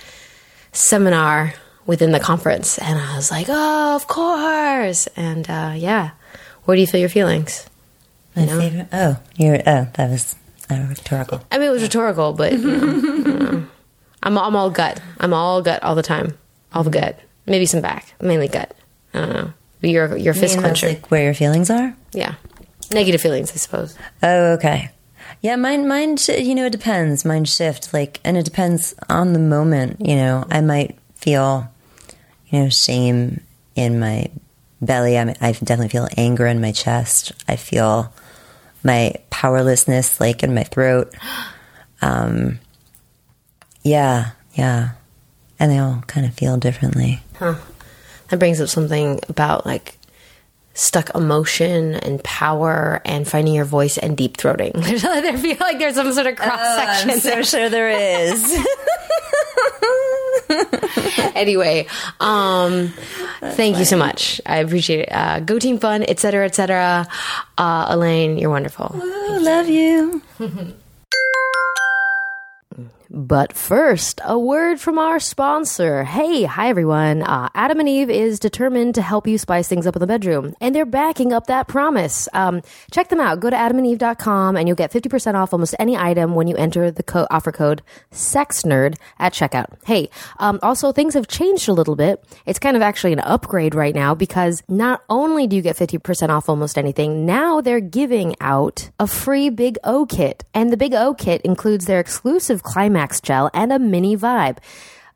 [0.73, 1.55] seminar
[1.87, 6.11] within the conference, and I was like, "Oh, of course!" And uh, yeah,
[6.65, 7.69] where do you feel your feelings?
[8.37, 10.37] my favorite oh you're oh that was
[10.71, 13.67] uh, rhetorical I mean, it was rhetorical, but you know, you know.
[14.23, 15.01] I'm I'm all gut.
[15.19, 16.37] I'm all gut all the time,
[16.73, 17.19] all the gut.
[17.49, 18.75] Maybe some back, mainly gut.
[19.15, 19.53] I don't know.
[19.81, 20.89] But you're you're fist You mean clencher.
[20.89, 22.35] like where your feelings are yeah,
[22.93, 23.97] negative feelings, I suppose.
[24.23, 24.91] Oh, okay.
[25.41, 27.25] Yeah, mine, mine, sh- you know, it depends.
[27.25, 30.45] Mine shift, like, and it depends on the moment, you know.
[30.51, 31.71] I might feel,
[32.49, 33.41] you know, shame
[33.77, 34.31] in my
[34.81, 35.17] belly.
[35.17, 37.33] I, mean, I definitely feel anger in my chest.
[37.47, 38.13] I feel
[38.83, 41.15] my powerlessness, like, in my throat.
[42.01, 42.59] Um,
[43.83, 44.91] Yeah, yeah.
[45.61, 47.21] And they all kind of feel differently.
[47.41, 49.99] That brings up something about like
[50.75, 54.77] stuck emotion and power and finding your voice and deep throating.
[55.05, 57.11] I feel like there's some sort of cross section.
[57.11, 58.65] I'm so sure there is.
[61.35, 61.87] anyway,
[62.21, 62.93] um,
[63.41, 64.41] thank you so much.
[64.47, 65.09] I appreciate it.
[65.13, 67.09] Uh, go team fun, etc., etc.
[67.57, 68.93] Uh, Elaine, you're wonderful.
[68.95, 70.23] I love you.
[73.11, 76.05] But first, a word from our sponsor.
[76.05, 77.23] Hey, hi everyone.
[77.23, 80.55] Uh, Adam and Eve is determined to help you spice things up in the bedroom,
[80.61, 82.29] and they're backing up that promise.
[82.35, 83.41] Um, check them out.
[83.41, 87.03] Go to adamandeve.com and you'll get 50% off almost any item when you enter the
[87.03, 87.81] co- offer code
[88.13, 89.79] SEXNERD at checkout.
[89.87, 92.23] Hey, um, also things have changed a little bit.
[92.45, 96.29] It's kind of actually an upgrade right now because not only do you get 50%
[96.29, 100.45] off almost anything, now they're giving out a free Big O kit.
[100.53, 102.63] And the Big O kit includes their exclusive
[102.99, 104.59] Climax gel and a mini vibe.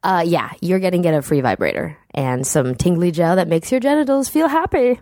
[0.05, 3.81] Uh, yeah, you're to get a free vibrator and some tingly gel that makes your
[3.81, 5.01] genitals feel happy.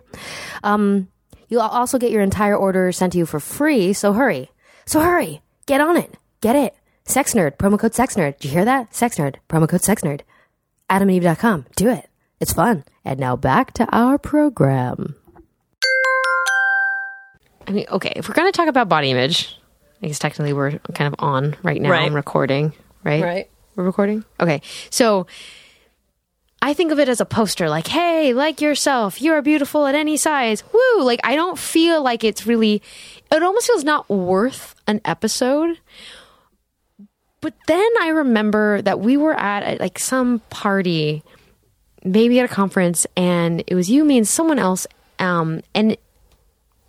[0.63, 1.07] Um,
[1.47, 4.49] you'll also get your entire order sent to you for free, so hurry.
[4.85, 5.41] So hurry.
[5.67, 6.15] Get on it.
[6.41, 6.75] Get it.
[7.05, 7.57] Sex Nerd.
[7.57, 8.39] Promo code Sex Nerd.
[8.39, 8.93] Did you hear that?
[8.95, 9.35] Sex Nerd.
[9.47, 10.21] Promo code Sex Nerd.
[10.89, 11.67] AdamandEve.com.
[11.75, 12.09] Do it.
[12.39, 12.83] It's fun.
[13.05, 15.15] And now back to our program.
[17.67, 19.60] I mean, okay, if we're going to talk about body image,
[20.03, 22.05] I guess technically we're kind of on right now Right.
[22.05, 23.23] and recording, right?
[23.23, 23.49] Right.
[23.75, 24.25] We're recording?
[24.39, 24.61] Okay.
[24.89, 25.27] So
[26.61, 29.21] I think of it as a poster like, hey, like yourself.
[29.21, 30.63] You are beautiful at any size.
[30.73, 31.03] Woo.
[31.03, 32.81] Like, I don't feel like it's really,
[33.31, 35.77] it almost feels not worth an episode.
[37.41, 41.23] But then I remember that we were at like some party,
[42.03, 44.85] maybe at a conference, and it was you, me, and someone else.
[45.17, 45.97] Um, and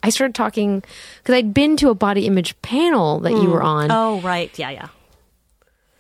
[0.03, 0.83] I started talking
[1.19, 3.51] because I'd been to a body image panel that you hmm.
[3.51, 3.91] were on.
[3.91, 4.57] Oh, right.
[4.59, 4.89] Yeah, yeah.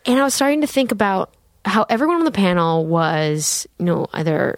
[0.04, 1.34] And I was starting to think about
[1.64, 4.56] how everyone on the panel was, you know, either,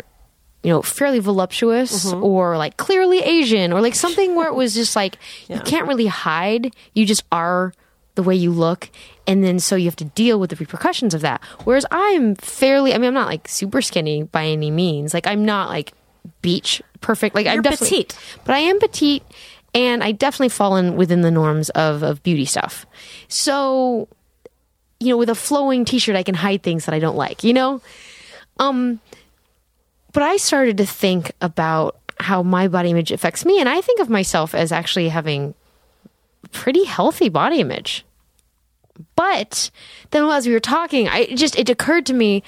[0.62, 2.24] you know, fairly voluptuous mm-hmm.
[2.24, 6.06] or like clearly Asian or like something where it was just like, you can't really
[6.06, 6.74] hide.
[6.94, 7.74] You just are
[8.14, 8.90] the way you look.
[9.26, 11.42] And then so you have to deal with the repercussions of that.
[11.64, 15.12] Whereas I'm fairly, I mean, I'm not like super skinny by any means.
[15.12, 15.92] Like, I'm not like
[16.44, 17.34] beach perfect.
[17.34, 18.18] Like, I'm definitely, petite.
[18.44, 19.22] but I am petite
[19.74, 22.86] and I definitely fall in within the norms of, of beauty stuff.
[23.28, 24.08] So,
[25.00, 27.54] you know, with a flowing t-shirt, I can hide things that I don't like, you
[27.54, 27.80] know?
[28.58, 29.00] Um,
[30.12, 33.58] but I started to think about how my body image affects me.
[33.58, 35.54] And I think of myself as actually having
[36.52, 38.04] pretty healthy body image.
[39.16, 39.70] But
[40.10, 42.42] then as we were talking, I just, it occurred to me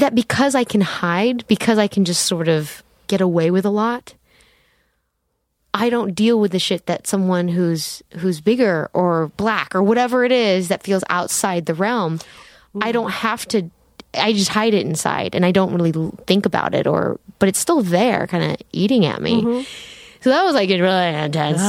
[0.00, 3.70] that because I can hide, because I can just sort of get away with a
[3.70, 4.14] lot,
[5.72, 10.24] I don't deal with the shit that someone who's who's bigger or black or whatever
[10.24, 12.18] it is that feels outside the realm.
[12.80, 13.70] I don't have to.
[14.14, 15.92] I just hide it inside, and I don't really
[16.26, 19.42] think about it, or but it's still there, kind of eating at me.
[20.22, 21.60] So that was like a really intense.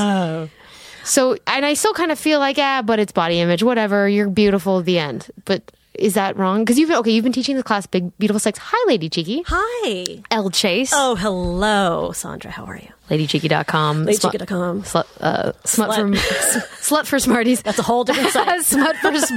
[1.04, 4.10] So and I still kind of feel like ah, but it's body image, whatever.
[4.10, 5.62] You're beautiful at the end, but.
[5.95, 6.62] Is that wrong?
[6.63, 7.12] Because you've been okay.
[7.12, 8.58] You've been teaching the class, big beautiful sex.
[8.62, 9.43] Hi, Lady Cheeky.
[9.47, 10.23] Hi.
[10.32, 10.91] Elle Chase.
[10.95, 12.49] Oh, hello, Sandra.
[12.49, 12.88] How are you?
[13.10, 14.06] LadyCheeky.com.
[14.06, 14.84] LadyCheeky.com.
[14.84, 16.17] Slut, uh, smut Slut.
[16.17, 16.60] for
[16.95, 17.62] slut for smarties.
[17.62, 18.62] That's a whole different site.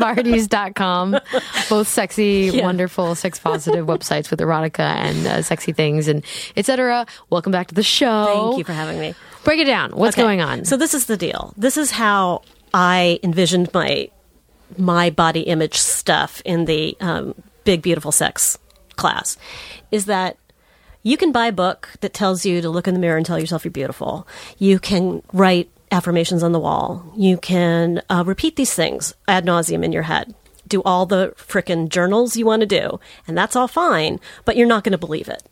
[0.04, 1.18] smutforsmarties.com.
[1.68, 6.24] Both sexy, wonderful, sex positive websites with erotica and uh, sexy things and
[6.56, 7.06] etc.
[7.30, 8.26] Welcome back to the show.
[8.50, 9.14] Thank you for having me.
[9.42, 9.90] Break it down.
[9.92, 10.22] What's Okay.
[10.22, 10.64] going on?
[10.64, 11.52] So this is the deal.
[11.56, 14.08] This is how I envisioned my
[14.76, 18.58] my body image stuff in the um, big beautiful sex
[18.96, 19.36] class.
[19.90, 20.36] Is that
[21.02, 23.38] you can buy a book that tells you to look in the mirror and tell
[23.38, 24.26] yourself you're beautiful.
[24.58, 27.12] You can write affirmations on the wall.
[27.16, 30.34] You can uh, repeat these things ad nauseum in your head.
[30.66, 32.98] Do all the frickin' journals you want to do,
[33.28, 34.18] and that's all fine.
[34.46, 35.42] But you're not going to believe it.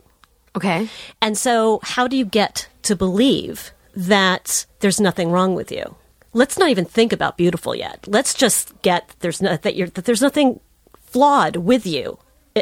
[0.57, 0.88] okay.
[1.20, 5.96] And so, how do you get to believe that there's nothing wrong with you?
[6.33, 8.07] Let's not even think about beautiful yet.
[8.07, 10.61] Let's just get that there's no, that you're that there's nothing
[11.03, 12.18] flawed with you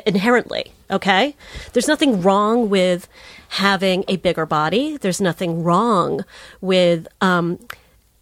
[0.07, 0.73] inherently.
[0.91, 1.37] Okay,
[1.73, 3.09] there's nothing wrong with
[3.49, 4.97] having a bigger body.
[4.97, 6.25] There's nothing wrong
[6.61, 7.59] with um,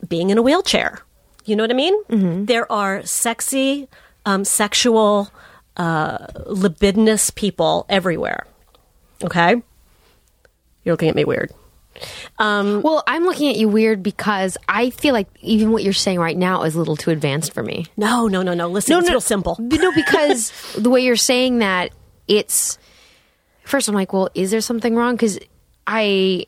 [0.07, 1.01] being in a wheelchair.
[1.47, 1.95] You know what I mean?
[2.45, 3.89] There are sexy,
[4.27, 5.31] um, sexual,
[5.79, 8.47] uh, libidinous people everywhere.
[9.25, 9.63] Okay,
[10.85, 11.53] you're looking at me weird.
[12.39, 16.19] Um, Well, I'm looking at you weird because I feel like even what you're saying
[16.19, 17.87] right now is a little too advanced for me.
[17.97, 18.69] no, no, no, no.
[18.69, 19.57] Listen, no, it's real simple.
[19.59, 21.91] No, because the way you're saying that,
[22.27, 22.79] it's
[23.65, 25.15] first I'm like, well, is there something wrong?
[25.15, 25.39] Because
[25.87, 26.47] I,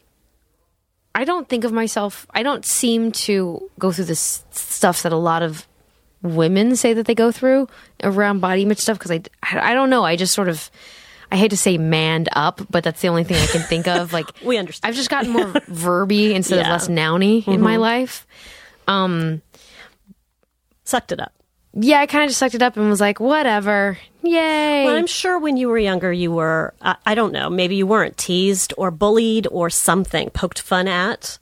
[1.14, 2.26] I don't think of myself.
[2.32, 5.66] I don't seem to go through this stuff that a lot of
[6.22, 7.66] women say that they go through
[8.02, 10.04] around body image stuff because I, I don't know.
[10.04, 10.70] I just sort of.
[11.32, 14.12] I hate to say manned up, but that's the only thing I can think of.
[14.20, 14.88] Like We understand.
[14.88, 17.80] I've just gotten more verby instead of less nouny in my mm-hmm.
[17.80, 18.26] life.
[18.88, 19.42] Um,
[20.84, 21.32] Sucked it up.
[21.72, 24.84] Yeah, I kind of just sucked it up and was like, whatever, yay.
[24.84, 27.86] Well, I'm sure when you were younger, you were, I, I don't know, maybe you
[27.86, 31.38] weren't teased or bullied or something, poked fun at.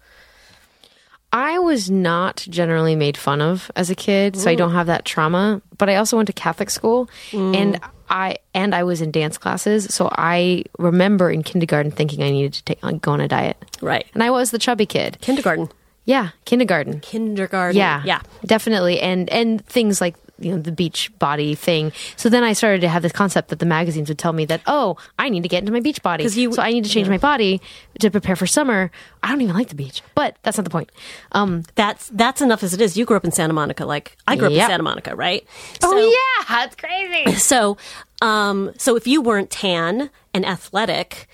[1.33, 4.59] I was not generally made fun of as a kid, so I mm.
[4.59, 5.63] don't have that trauma.
[5.79, 7.91] But I also went to Catholic school, and mm.
[8.11, 9.93] I and I was in dance classes.
[9.95, 14.07] So I remember in kindergarten thinking I needed to take, go on a diet, Right.
[14.15, 15.19] and I was the chubby kid.
[15.21, 15.69] Kindergarten.
[16.05, 17.01] Yeah, kindergarten.
[17.01, 17.77] Kindergarten.
[17.77, 18.21] Yeah, Yeah.
[18.47, 21.93] definitely, and and things like you know the beach body thing.
[22.17, 24.61] So then I started to have this concept that the magazines would tell me that
[24.67, 27.09] oh, I need to get into my beach body you- so I need to change
[27.09, 27.61] my body
[28.01, 28.91] to prepare for summer.
[29.23, 30.91] I don't even like the beach, but that's not the point.
[31.33, 32.97] Um, That's that's enough as it is.
[32.97, 35.47] You grew up in Santa Monica, like I grew up in Santa Monica, right?
[35.83, 37.33] oh yeah, that's crazy.
[37.39, 37.77] So,
[38.23, 41.29] um, so if you weren't tan and athletic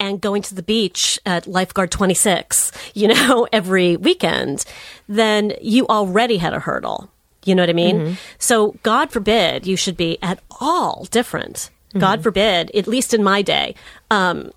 [0.00, 4.64] and going to the beach at lifeguard 26, you know, every weekend,
[5.08, 7.10] then you already had a hurdle.
[7.48, 8.16] You know what I mean?
[8.38, 11.70] So God forbid you should be at all different.
[11.98, 13.74] God forbid, at least in my day,
[14.10, 14.52] um,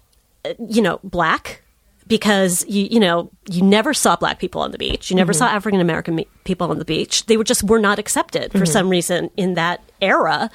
[0.69, 1.61] you know, black
[2.07, 5.09] because you you know you never saw black people on the beach.
[5.09, 7.25] You never saw African American me- people on the beach.
[7.27, 10.49] They were just were not accepted for some reason in that era,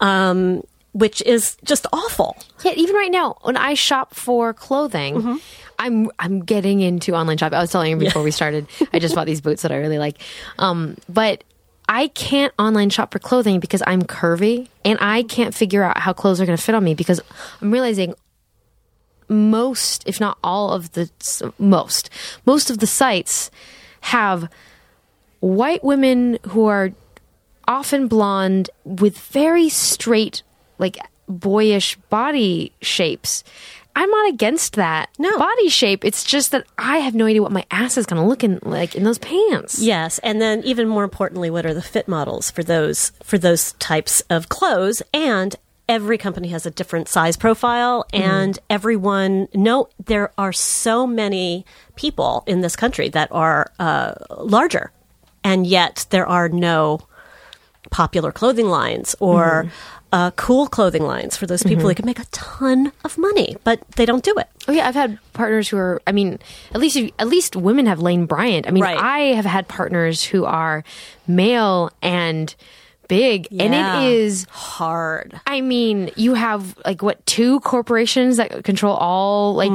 [0.00, 0.62] um,
[0.92, 2.34] which is just awful.
[2.64, 5.38] Yeah, even right now, when I shop for clothing,
[5.78, 7.58] I'm I'm getting into online shopping.
[7.58, 9.98] I was telling you before we started, I just bought these boots that I really
[9.98, 10.16] like.
[10.58, 11.44] Um, but
[11.88, 16.12] I can't online shop for clothing because I'm curvy and I can't figure out how
[16.12, 17.20] clothes are going to fit on me because
[17.60, 18.14] I'm realizing
[19.28, 21.10] most, if not all of the
[21.58, 22.10] most,
[22.44, 23.50] most of the sites
[24.02, 24.48] have
[25.40, 26.92] white women who are
[27.68, 30.42] often blonde with very straight,
[30.78, 33.42] like boyish body shapes.
[33.98, 35.36] I'm not against that No.
[35.38, 36.04] body shape.
[36.04, 38.60] It's just that I have no idea what my ass is going to look in
[38.62, 39.80] like in those pants.
[39.80, 43.72] Yes, and then even more importantly, what are the fit models for those for those
[43.74, 45.02] types of clothes?
[45.14, 45.56] And
[45.88, 52.44] every company has a different size profile, and everyone no, there are so many people
[52.46, 54.92] in this country that are uh, larger,
[55.42, 57.00] and yet there are no
[57.90, 59.70] popular clothing lines or.
[60.12, 63.80] Uh, cool clothing lines for those people who can make a ton of money, but
[63.96, 64.46] they don't do it.
[64.68, 66.00] Oh yeah, I've had partners who are.
[66.06, 66.38] I mean,
[66.72, 68.66] at least you, at least women have Lane Bryant.
[68.68, 68.96] I mean, Right.
[68.96, 70.84] I have had partners who are
[71.26, 72.54] male and
[73.08, 74.46] big, and it is.
[74.50, 75.38] Hard.
[75.46, 79.72] I mean, you have like what two corporations that control all like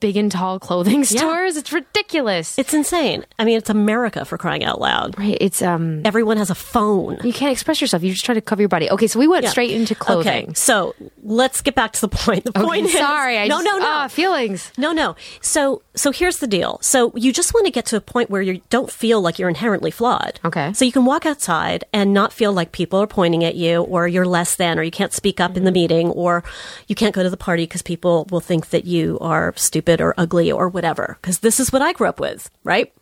[0.00, 1.56] big and tall clothing stores?
[1.56, 2.58] It's ridiculous.
[2.58, 3.24] It's insane.
[3.38, 5.18] I mean, it's America for crying out loud.
[5.18, 5.36] right.
[5.40, 6.02] It's um.
[6.04, 7.18] Everyone has a phone.
[7.24, 8.02] You can't express yourself.
[8.02, 8.90] You just try to cover your body.
[8.90, 9.50] Okay, so we went Yeah.
[9.50, 10.44] straight into clothing.
[10.44, 12.44] Okay, so let's get back to the point.
[12.44, 13.38] The Okay, point is, sorry.
[13.38, 14.72] I no, just, no, no, ah, feelings.
[14.76, 15.16] no, no.
[15.40, 16.78] So, so here's the deal.
[16.82, 19.48] So you just want to get to a point where you don't feel like you're
[19.48, 20.40] inherently flawed.
[20.44, 20.72] Okay.
[20.72, 24.06] So you can walk outside and not feel like people are pointing at you, or
[24.08, 26.44] you're less than, or you can't speak up in the meeting, or
[26.88, 30.12] you can't go to the party because people will think that you are stupid or
[30.18, 31.16] ugly or whatever.
[31.20, 32.92] Because this is what I grew up with, right?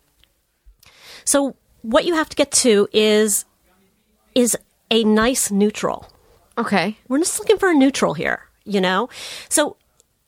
[1.25, 3.43] So what you have to get to is
[4.33, 4.57] is
[4.89, 6.09] a nice neutral.
[6.57, 6.97] Okay.
[7.09, 9.09] We're just looking for a neutral here, you know?
[9.49, 9.75] So,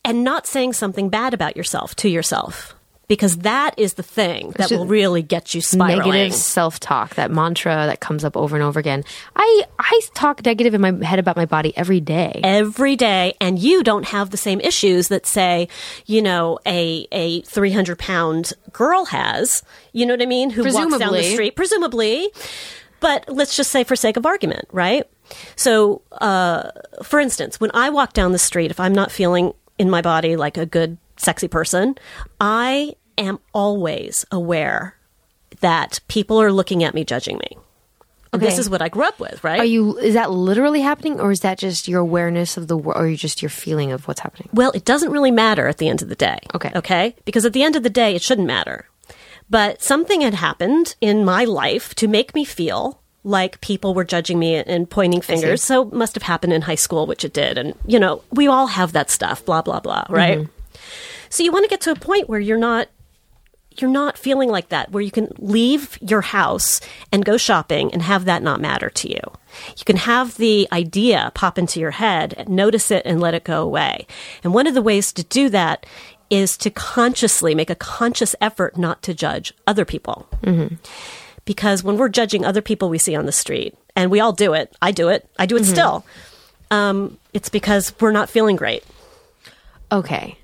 [0.03, 2.75] and not saying something bad about yourself to yourself,
[3.13, 6.09] because that is the thing that will really get you spiraling.
[6.09, 9.03] Negative self-talk, that mantra that comes up over and over again.
[9.35, 12.41] I I talk negative in my head about my body every day.
[12.43, 15.67] Every day, and you don't have the same issues that, say,
[16.07, 19.61] you know, a a three hundred pound girl has.
[19.91, 20.49] You know what I mean?
[20.49, 22.31] Who walks down the street, presumably.
[22.99, 25.07] But let's just say, for sake of argument, right?
[25.55, 26.71] So, uh,
[27.03, 30.35] for instance, when I walk down the street, if I'm not feeling in my body
[30.35, 31.95] like a good, sexy person,
[32.41, 34.95] I am always aware
[35.61, 37.57] that people are looking at me, judging me.
[38.31, 39.59] And This is what I grew up with, right?
[39.59, 39.95] Are you?
[39.99, 43.43] Is that literally happening, or is that just your awareness of the world, or just
[43.43, 44.49] your feeling of what's happening?
[44.51, 46.39] Well, it doesn't really matter at the end of the day.
[46.55, 46.71] Okay.
[46.75, 47.15] Okay?
[47.25, 48.87] Because at the end of the day, it shouldn't matter.
[49.51, 54.39] But something had happened in my life to make me feel like people were judging
[54.39, 55.61] me and pointing fingers.
[55.63, 57.57] So it must have happened in high school, which it did.
[57.57, 60.39] And, you know, we all have that stuff, blah, blah, blah, right?
[60.39, 60.77] Mm-hmm.
[61.29, 62.89] So you want to get to a point where you're not
[63.81, 66.79] you're not feeling like that where you can leave your house
[67.11, 69.19] and go shopping and have that not matter to you.
[69.77, 73.61] You can have the idea pop into your head, notice it and let it go
[73.61, 74.07] away.
[74.43, 75.85] And one of the ways to do that
[76.29, 80.27] is to consciously make a conscious effort not to judge other people.
[81.45, 84.53] because when we're judging other people we see on the street, and we all do
[84.53, 86.05] it, I do it, I do it still.
[86.71, 88.83] Um, it's because we're not feeling great.
[89.91, 90.37] Okay.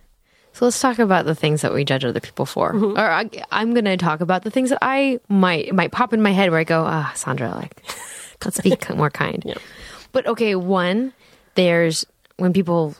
[0.59, 2.73] So let's talk about the things that we judge other people for.
[2.73, 2.99] Mm-hmm.
[2.99, 6.21] Or I, I'm going to talk about the things that I might might pop in
[6.21, 7.81] my head where I go, ah, Sandra, like,
[8.43, 9.57] let's be more kind.
[10.11, 11.13] But okay, one,
[11.55, 12.05] there's
[12.35, 12.93] when people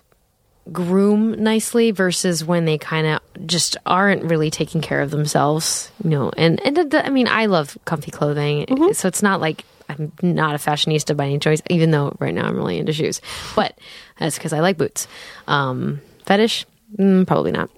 [0.71, 6.11] groom nicely versus when they kind of just aren't really taking care of themselves, you
[6.11, 6.31] know.
[6.37, 10.59] And and I mean, I love comfy clothing, so it's not like I'm not a
[10.59, 11.61] fashionista by any choice.
[11.69, 13.19] Even though right now I'm really into shoes,
[13.53, 13.77] but
[14.17, 15.09] that's because I like boots.
[15.45, 16.65] Um, fetish,
[16.97, 17.69] mm, probably not.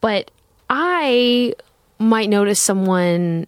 [0.00, 0.30] But
[0.68, 1.54] I
[1.98, 3.46] might notice someone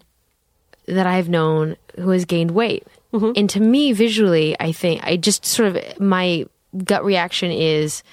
[0.87, 2.85] that I've known who has gained weight.
[3.13, 6.45] And to me, visually, I think I just sort of my
[6.85, 8.03] gut reaction is,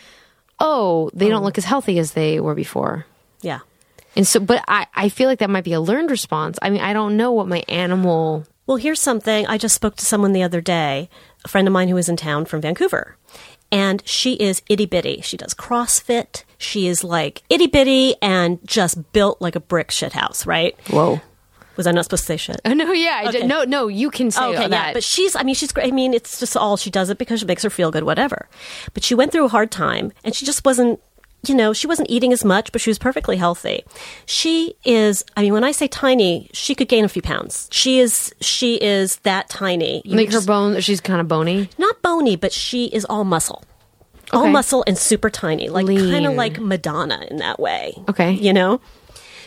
[0.59, 3.07] oh, they don't look as healthy as they were before.
[3.41, 3.61] Yeah.
[4.16, 6.59] And so, but I, I feel like that might be a learned response.
[6.61, 8.45] I mean, I don't know what my animal.
[8.66, 9.47] Well, here's something.
[9.47, 11.09] I just spoke to someone the other day,
[11.45, 13.16] a friend of mine who is in town from Vancouver.
[13.70, 15.20] And she is itty bitty.
[15.20, 16.43] She does CrossFit.
[16.59, 20.76] She is like itty bitty and just built like a brick shit house, right?
[20.90, 21.20] Whoa.
[21.76, 22.61] Was I not supposed to say shit?
[22.64, 23.20] Oh, no, yeah.
[23.22, 23.38] I Okay.
[23.40, 24.70] did, no, no, you can say oh, okay, that.
[24.88, 25.86] yeah, but she's, I mean, she's great.
[25.86, 28.48] I mean, it's just all she does it because it makes her feel good, whatever.
[28.94, 30.98] But she went through a hard time and she just wasn't,
[31.46, 33.84] you know, she wasn't eating as much, but she was perfectly healthy.
[34.26, 37.68] She is, I mean, when I say tiny, she could gain a few pounds.
[37.70, 40.02] She is, she is that tiny.
[40.04, 41.70] You like her bone, she's kind of bony.
[41.78, 43.62] not bony, but she is all muscle.
[44.33, 44.53] All Okay.
[44.53, 47.95] muscle and super tiny, like kind of like Madonna in that way.
[48.09, 48.33] Okay.
[48.33, 48.81] You know?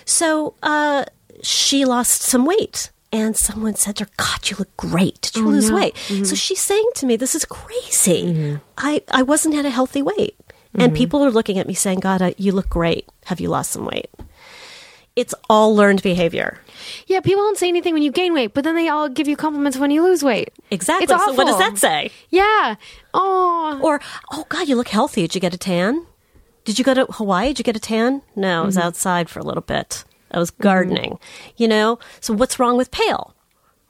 [0.06, 1.06] So uh,
[1.42, 2.92] she lost some weight.
[3.14, 5.20] And someone said to her, God, you look great.
[5.20, 5.96] Did you oh, lose weight?
[6.08, 6.24] Mm-hmm.
[6.24, 8.24] So she's saying to me, This is crazy.
[8.24, 8.56] Mm-hmm.
[8.78, 10.38] I, I wasn't at a healthy weight.
[10.74, 10.96] And mm-hmm.
[10.96, 13.10] people are looking at me saying, God, I, you look great.
[13.26, 14.10] Have you lost some weight?
[15.16, 16.60] It's all learned behavior.
[17.06, 19.36] Yeah, people don't say anything when you gain weight, but then they all give you
[19.36, 20.52] compliments when you lose weight.
[20.72, 21.04] Exactly.
[21.04, 22.12] It's so what does that say?
[22.30, 22.76] Yeah.
[23.14, 23.80] Oh.
[23.84, 24.00] Or,
[24.32, 25.22] oh God, you look healthy.
[25.24, 26.06] Did you get a tan?
[26.64, 27.48] Did you go to Hawaii?
[27.50, 28.22] Did you get a tan?
[28.36, 30.06] No, I was outside for a little bit.
[30.32, 31.20] I was gardening,
[31.58, 32.00] you know?
[32.22, 33.36] So what's wrong with pale?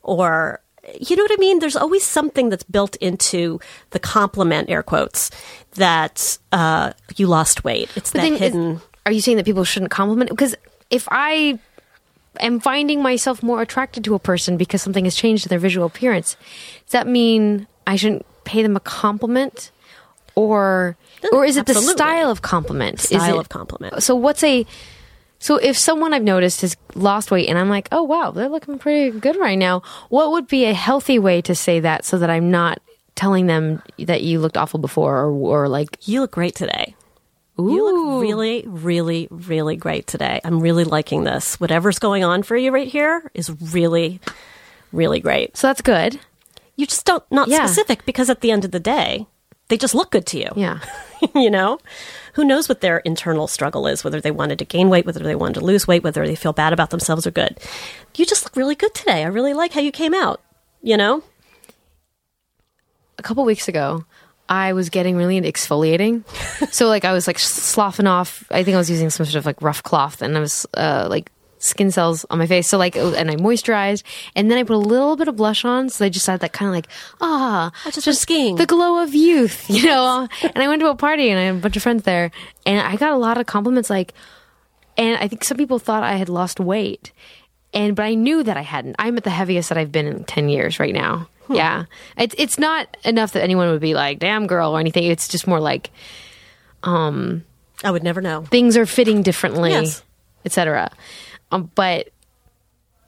[0.01, 0.61] Or,
[0.99, 1.59] you know what I mean?
[1.59, 3.59] There's always something that's built into
[3.91, 5.29] the compliment, air quotes,
[5.75, 7.89] that uh, you lost weight.
[7.95, 8.81] It's But that then is- hidden.
[9.05, 10.31] are you saying that people shouldn't compliment?
[10.31, 10.55] Because
[10.91, 11.57] if I
[12.39, 15.87] am finding myself more attracted to a person because something has changed in their visual
[15.87, 16.37] appearance,
[16.85, 19.71] does that mean I shouldn't pay them a compliment?
[20.35, 20.95] Or
[21.31, 22.99] or is it the style of compliment?
[22.99, 24.01] Is Style it- of compliment.
[24.03, 24.65] So what's a
[25.39, 28.77] so if someone I've noticed has lost weight and I'm like, oh wow, they're looking
[28.79, 32.29] pretty good right now, what would be a healthy way to say that so that
[32.29, 32.79] I'm not
[33.15, 36.95] telling them that you looked awful before or, or like You look great today.
[37.57, 40.41] You look really, really, really great today.
[40.43, 41.59] I'm really liking this.
[41.59, 44.19] Whatever's going on for you right here is really,
[44.91, 45.55] really great.
[45.57, 46.19] so that's good.
[46.75, 47.65] you just don't not Yeah.
[47.65, 49.27] specific because at the end of the day
[49.67, 50.79] they just look good to you Yeah.
[51.35, 51.77] you know
[52.33, 55.35] who knows what their internal struggle is whether they wanted to gain weight whether they
[55.35, 57.57] wanted to lose weight whether they feel bad about themselves or good
[58.15, 60.41] you just look really good today i really like how you came out
[60.81, 61.21] you know
[63.19, 64.03] a couple weeks ago,
[64.51, 66.25] I was getting really into exfoliating.
[66.73, 68.43] so like I was like sloughing off.
[68.51, 71.07] I think I was using some sort of like rough cloth, and I was uh,
[71.09, 72.67] like skin cells on my face.
[72.67, 74.03] So like, and I moisturized,
[74.35, 76.51] and then I put a little bit of blush on, so I just had that
[76.51, 76.87] kind of like
[77.21, 78.57] ah, I just went skiing.
[78.57, 80.27] the glow of youth, you know.
[80.43, 82.29] and I went to a party, and I had a bunch of friends there,
[82.65, 84.13] and I got a lot of compliments like.
[84.97, 87.13] And I think some people thought I had lost weight.
[87.73, 88.97] And but I knew that I hadn't.
[88.99, 91.29] I'm at the heaviest that I've been in 10 years right now.
[91.55, 91.85] Yeah.
[92.17, 95.03] It's it's not enough that anyone would be like, "Damn girl" or anything.
[95.05, 95.89] It's just more like
[96.83, 97.43] um
[97.83, 100.03] i would never know things are fitting differently, Yes.
[100.45, 100.91] etc.
[101.51, 102.09] Um, but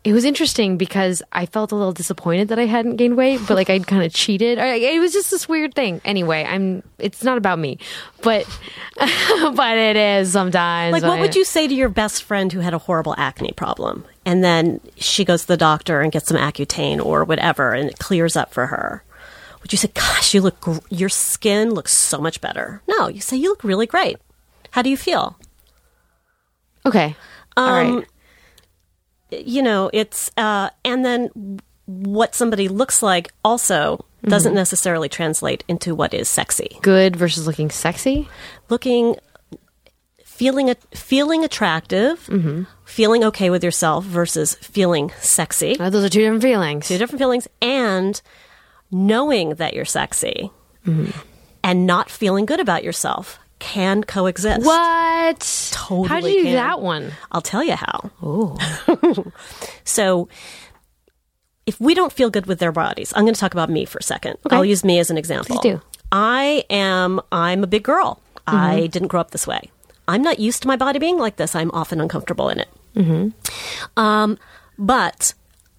[0.03, 3.55] it was interesting because I felt a little disappointed that I hadn't gained weight, but
[3.55, 4.57] like I'd kind of cheated.
[4.59, 6.01] It was just this weird thing.
[6.03, 6.83] Anyway, I'm.
[6.99, 7.77] It's not about me,
[8.21, 8.45] but
[8.99, 10.91] but it is sometimes.
[10.91, 13.53] like what I- would you say to your best friend who had a horrible acne
[13.55, 17.89] problem and then she goes to the doctor and gets some accutane or whatever and
[17.89, 19.03] it clears up for her
[19.61, 23.21] would you say gosh you look gr- your skin looks so much better no you
[23.21, 24.17] say you look really great
[24.71, 25.37] how do you feel
[26.85, 27.15] Okay.
[27.55, 28.07] All Um, right.
[29.45, 35.93] you know it's uh and then what somebody looks like also doesn't necessarily translate into
[35.95, 38.27] what is sexy Good versus looking sexy.
[38.69, 39.15] looking
[40.33, 42.19] feeling a, feeling attractive
[42.85, 46.87] feeling okay with yourself versus feeling sexy Oh, those are two different feelings.
[46.87, 48.21] two different feelings and
[48.91, 50.51] knowing that you're sexy
[51.63, 55.71] and not feeling good about yourself can coexist What?
[55.71, 57.13] Totally How did you do that one?
[57.31, 58.11] I'll tell you how.
[58.21, 58.57] Oh.
[59.85, 60.27] So
[61.65, 63.99] if we don't feel good with their bodies, I'm going to talk about me for
[63.99, 64.37] a second.
[64.49, 65.57] I'll use me as an example.
[65.59, 65.81] Please do.
[66.11, 68.21] I am I'm a big girl.
[68.45, 68.87] I mm-hmm.
[68.87, 69.71] didn't grow up this way.
[70.07, 71.55] I'm not used to my body being like this.
[71.55, 72.69] I'm often uncomfortable in it.
[73.97, 74.37] Um,
[74.77, 75.33] but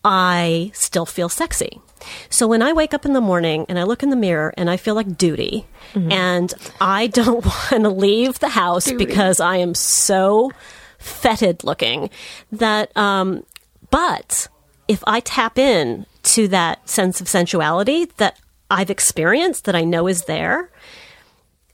[0.05, 1.81] I still feel sexy.
[2.29, 4.69] So when I wake up in the morning and I look in the mirror and
[4.69, 9.75] I feel like duty and I don't want to leave the house because I am
[9.75, 10.51] so
[10.99, 12.11] fetid looking
[12.53, 13.45] that um
[13.91, 14.49] but
[14.89, 16.05] if I tap in
[16.35, 18.39] to that sense of sensuality that
[18.71, 20.71] I've experienced that I know is there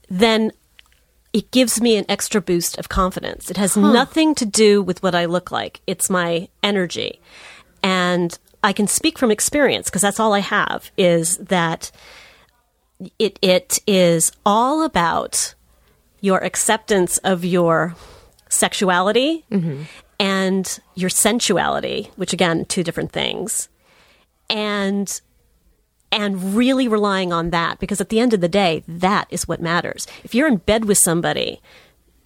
[0.09, 0.51] then
[1.33, 3.49] it gives me an extra boost of confidence.
[3.49, 5.81] It has nothing to do with what I look like.
[5.87, 7.21] It's my energy.
[7.81, 11.91] And I can speak from experience because that's all I have is that
[13.17, 15.55] it it is all about
[16.19, 17.95] your acceptance of your
[18.49, 19.83] sexuality mm-hmm.
[20.19, 23.69] and your sensuality, which again, two different things.
[24.49, 25.21] And
[26.11, 29.61] and really relying on that because at the end of the day, that is what
[29.61, 30.07] matters.
[30.23, 31.61] If you're in bed with somebody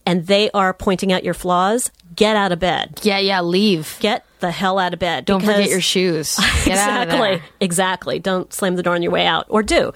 [0.05, 2.99] and they are pointing out your flaws, get out of bed.
[3.03, 3.97] Yeah, yeah, leave.
[3.99, 5.25] Get the hell out of bed.
[5.25, 6.35] Don't forget your shoes.
[6.65, 7.17] Get out of exactly.
[7.17, 7.43] there.
[7.59, 8.19] Exactly.
[8.19, 9.91] Don't slam the door on your way out, or do.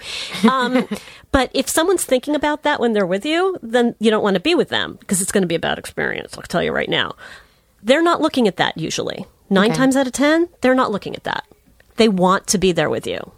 [0.50, 0.88] Um,
[1.32, 4.40] but if someone's thinking about that when they're with you, then you don't want to
[4.40, 6.36] be with them because it's going to be a bad experience.
[6.36, 7.14] I'll tell you right now.
[7.82, 9.24] They're not looking at that usually.
[9.48, 9.78] Nine Okay.
[9.78, 11.46] times out of ten, they're not looking at that.
[11.96, 13.32] They want to be there with you.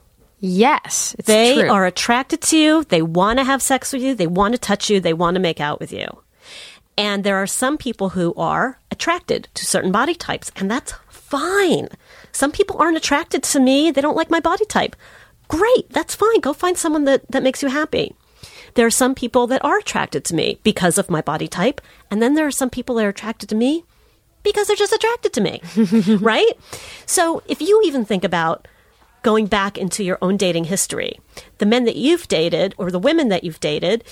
[0.45, 1.70] Yes, it's They true.
[1.70, 2.82] are attracted to you.
[2.82, 4.16] They want to have sex with you.
[4.16, 4.99] They want to touch you.
[4.99, 6.07] They want to make out with you.
[6.99, 11.88] And there are some people who are attracted to certain body types, and that's fine.
[12.32, 13.93] Some people aren't attracted to me.
[13.93, 14.97] They don't like my body type.
[15.47, 15.88] Great.
[15.90, 16.40] That's fine.
[16.40, 18.14] Go find someone that, that makes you happy.
[18.74, 21.80] There are some people that are attracted to me because of my body type.
[22.11, 23.84] And then there are some people that are attracted to me
[24.43, 25.61] because they're just attracted to me.
[26.20, 26.53] right?
[27.07, 28.66] So if you even think about
[29.23, 31.18] going back into your own dating history,
[31.59, 34.05] the men that you've dated or the women that you've dated,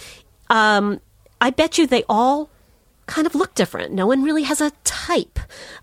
[0.48, 1.00] um,
[1.40, 2.50] I bet you they all
[3.06, 3.92] kind of look different.
[3.92, 5.40] No one really has a type.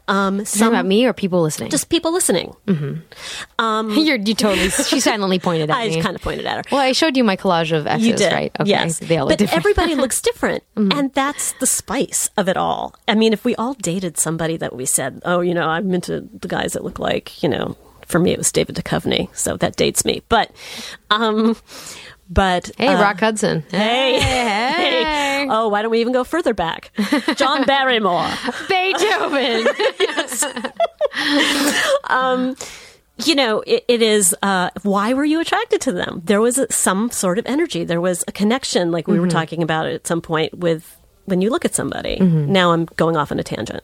[0.07, 1.69] Um, some about me or people listening?
[1.69, 2.55] just people listening.
[2.67, 4.69] You're, you totally.
[4.69, 5.93] She silently pointed at I me.
[5.95, 6.63] just kind of pointed at her.
[6.71, 8.51] Well, I showed you my collage of exes, You did, right?
[8.61, 8.99] Okay, yes.
[8.99, 9.57] they all look but different.
[9.57, 12.95] everybody looks different, and that's the spice of it all.
[13.09, 16.21] I mean, if we all dated somebody that we said, "Oh, you know, I'm into
[16.21, 17.75] the guys that look like," you know,
[18.07, 20.23] for me it was David Duchovny, so that dates me.
[20.29, 20.51] But,
[21.11, 21.55] um,
[22.29, 23.63] but hey, uh, Rock Hudson.
[23.69, 24.19] Hey, hey,
[25.43, 25.47] hey.
[25.49, 26.91] Oh, why don't we even go further back?
[27.35, 28.27] John Barrymore.
[28.69, 29.67] Beethoven.
[33.25, 34.35] you know, it, it is.
[34.41, 36.21] Uh, why were you attracted to them?
[36.25, 37.83] There was some sort of energy.
[37.83, 39.21] There was a connection, like we Mm-hmm.
[39.23, 40.95] were talking about at some point with
[41.25, 42.19] when you look at somebody.
[42.19, 43.83] Now I'm going off on a tangent.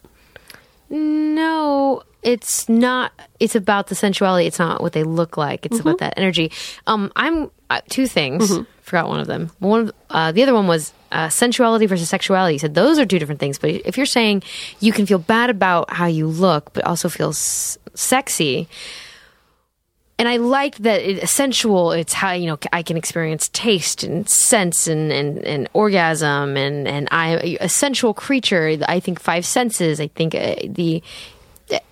[0.97, 3.11] No, it's not.
[3.39, 4.45] It's about the sensuality.
[4.47, 5.65] It's not what they look like.
[5.65, 6.51] It's about that energy.
[6.87, 8.51] Um, I'm uh, two things.
[8.81, 9.49] Forgot one of them.
[9.59, 12.53] One, of, uh, the other one was uh, sensuality versus sexuality.
[12.55, 13.57] You said those are two different things.
[13.57, 14.43] But if you're saying
[14.79, 18.67] you can feel bad about how you look, but also feel s- sexy.
[20.19, 21.91] And I like that it, sensual.
[21.91, 26.87] It's how you know I can experience taste and sense and, and, and orgasm and
[26.87, 28.77] and I a sensual creature.
[28.87, 29.99] I think five senses.
[29.99, 31.01] I think uh, the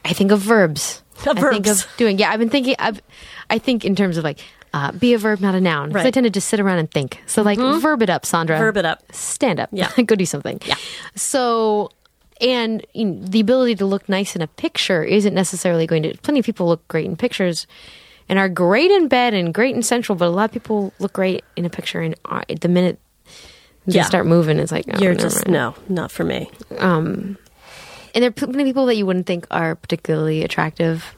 [0.05, 1.01] I think of verbs.
[1.25, 1.85] Of I think verbs.
[1.85, 2.17] of doing.
[2.17, 2.75] Yeah, I've been thinking.
[2.79, 2.99] I've,
[3.49, 4.39] I think in terms of like
[4.73, 5.91] uh, be a verb, not a noun.
[5.91, 6.13] 'Cause I Right.
[6.13, 7.21] tend to just sit around and think.
[7.27, 8.57] So like verb it up, Sandra.
[8.57, 9.03] Verb it up.
[9.11, 9.69] Stand up.
[9.71, 9.91] Yeah.
[10.05, 10.59] go do something.
[10.65, 10.75] Yeah.
[11.15, 11.89] So.
[12.39, 16.17] And you know, the ability to look nice in a picture isn't necessarily going to.
[16.23, 17.67] Plenty of people look great in pictures,
[18.31, 20.15] and are great in bed and great in central.
[20.15, 22.15] But a lot of people look great in a picture, and
[22.59, 22.97] the minute
[23.85, 24.03] they Yeah.
[24.05, 25.53] start moving, it's like oh, You're just mind.
[25.53, 26.49] no, not for me.
[26.79, 27.37] And
[28.13, 31.15] there are plenty of people that you wouldn't think are particularly attractive.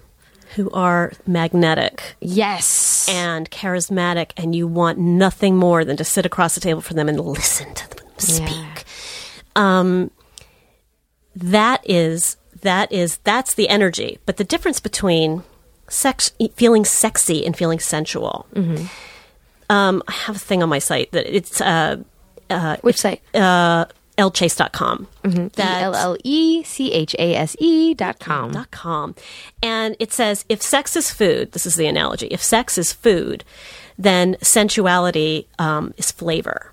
[0.55, 6.53] Who are magnetic Yes, and charismatic, and you want nothing more than to sit across
[6.53, 8.83] the table from them and listen to them speak.
[9.55, 10.11] Um,
[11.35, 14.19] that is that is that's the energy.
[14.27, 15.41] But the difference between
[15.93, 18.45] sex, feeling sexy and feeling sensual.
[19.69, 21.97] Um, I have a thing on my site that it's uh,
[22.81, 23.21] which site?
[23.33, 23.85] uh,
[24.17, 25.07] ellechase.com.
[25.55, 28.51] That- L L E C H A S E dot com.
[28.51, 29.15] dot com.
[29.63, 32.27] And it says if sex is food, this is the analogy.
[32.27, 33.43] If sex is food,
[33.97, 36.71] then sensuality um, is flavor.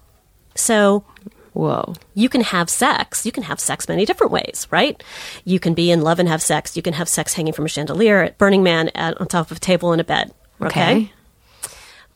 [0.54, 1.04] So
[1.52, 1.94] Whoa.
[2.14, 3.26] you can have sex.
[3.26, 5.02] You can have sex many different ways, right?
[5.44, 6.76] You can be in love and have sex.
[6.76, 9.56] You can have sex hanging from a chandelier at Burning Man at, on top of
[9.56, 10.32] a table in a bed.
[10.60, 10.68] Okay.
[10.68, 11.12] Okay.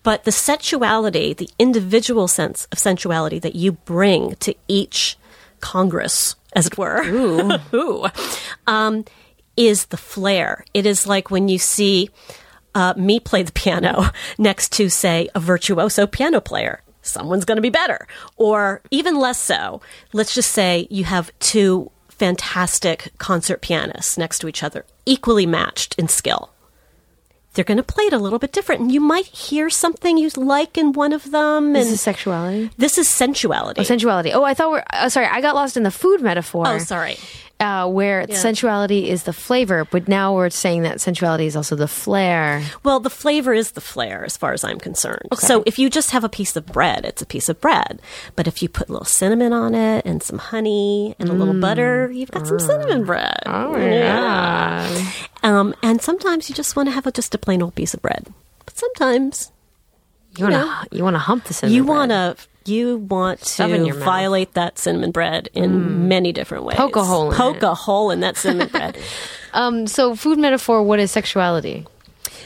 [0.05, 5.17] But the sensuality, the individual sense of sensuality that you bring to each
[5.61, 8.07] Congress, as it were, Ooh.
[8.67, 9.05] um,
[9.57, 10.65] is the flair.
[10.75, 12.11] It is like when you see
[12.75, 16.83] uh, me play the piano next to, say, a virtuoso piano player.
[17.05, 18.07] Someone's going to be better.
[18.37, 19.81] Or even less so,
[20.13, 25.95] let's just say you have two fantastic concert pianists next to each other, equally matched
[25.99, 26.51] in skill.
[27.55, 30.29] They're going to play it a little bit different, and you might hear something you
[30.37, 31.73] like in one of them.
[31.73, 32.71] This is sexuality.
[32.79, 33.81] this is sensuality.
[33.81, 34.33] Oh, sensuality.
[34.33, 35.27] Oh, I thought we're uh, sorry.
[35.27, 36.67] I got lost in the food metaphor.
[36.67, 37.17] oh, sorry.
[37.61, 41.87] Uh, where sensuality is the flavor, but now we're saying that sensuality is also the
[41.89, 42.63] flair.
[42.83, 45.29] Well, the flavor is the flair, as far as I'm concerned.
[45.39, 48.03] So if you just have a piece of bread, it's a piece of bread.
[48.35, 51.59] But if you put a little cinnamon on it and some honey and a little
[51.59, 53.39] butter, you've got some cinnamon bread.
[53.47, 55.13] Oh yeah.
[55.45, 58.03] Um, and sometimes you just want to have a, just a plain old piece of
[58.03, 58.27] bread.
[58.67, 59.53] But sometimes
[60.37, 60.55] You want
[60.91, 61.77] to you want to hump the cinnamon.
[61.77, 61.97] you bread.
[61.97, 62.37] want to
[62.67, 66.77] you want to violate that cinnamon bread in many different ways.
[66.77, 67.63] Poke a hole in Poke it.
[67.63, 68.99] a hole in that cinnamon bread.
[69.55, 69.87] Um.
[69.87, 70.83] So food metaphor.
[70.83, 71.87] What is sexuality?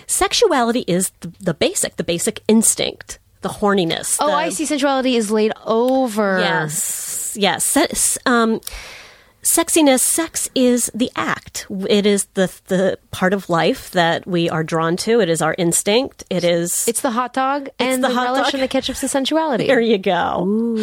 [0.07, 4.19] Sexuality is the, the basic, the basic instinct, the horniness.
[4.21, 4.65] Oh, the- I see.
[4.67, 6.39] Sensuality is laid over.
[6.39, 8.19] Yes, yes.
[8.27, 8.61] Um,
[9.49, 11.67] sexiness, sex is the act.
[11.89, 15.21] It is the the part of life that we are drawn to.
[15.21, 16.25] It is our instinct.
[16.31, 16.87] It is.
[16.87, 18.55] It's the hot dog and the the, relish dog.
[18.55, 19.67] and the ketchup's the sensuality.
[19.67, 20.75] there you go.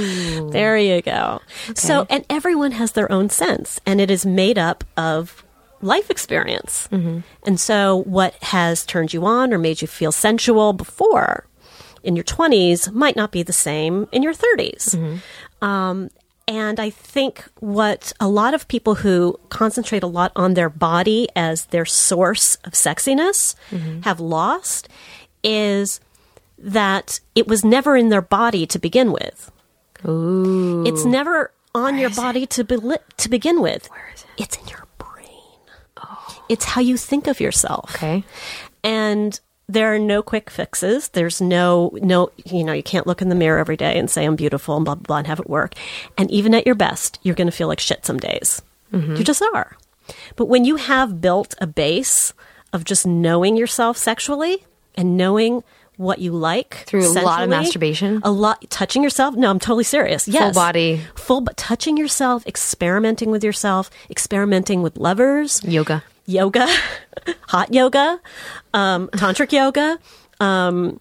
[0.51, 1.41] There you go.
[1.76, 5.43] So, and everyone has their own sense, and it is made up of
[5.82, 6.88] life experience.
[6.91, 11.47] And so, what has turned you on or made you feel sensual before
[12.03, 15.20] in your 20s might not be the same in your 30s.
[15.61, 16.09] Um,
[16.47, 21.27] and I think what a lot of people who concentrate a lot on their body
[21.35, 24.01] as their source of sexiness mm-hmm.
[24.01, 24.87] have lost
[25.43, 25.99] is
[26.57, 29.51] that it was never in their body to begin with.
[30.07, 30.85] Ooh.
[30.85, 32.77] It's never on your body to be
[33.17, 33.87] to begin with.
[33.89, 34.43] Where is it?
[34.43, 35.59] It's in your brain.
[35.97, 36.43] Oh.
[36.47, 37.95] It's how you think of yourself.
[37.95, 38.23] Okay.
[38.83, 41.09] And there are no quick fixes.
[41.09, 44.26] There's no no you know, you can't look in the mirror every day and say
[44.26, 45.74] I'm beautiful and blah blah blah and have it work.
[46.18, 48.61] And even at your best, you're gonna feel like shit some days.
[48.93, 49.16] Mm-hmm.
[49.16, 49.76] You just are.
[50.36, 52.34] But when you have built a base
[52.74, 55.63] of just knowing yourself sexually and knowing
[55.97, 58.20] what you like Through a lot of masturbation?
[58.24, 59.36] a lot touching yourself.
[59.36, 60.28] No, I'm totally serious.
[60.28, 61.01] Yes, full body.
[61.16, 66.03] full, but touching yourself, experimenting with yourself, experimenting with lovers, Yoga.
[66.26, 66.67] Yoga,
[67.41, 68.19] hot yoga,
[68.73, 69.99] um, tantric yoga.
[70.39, 70.99] Um,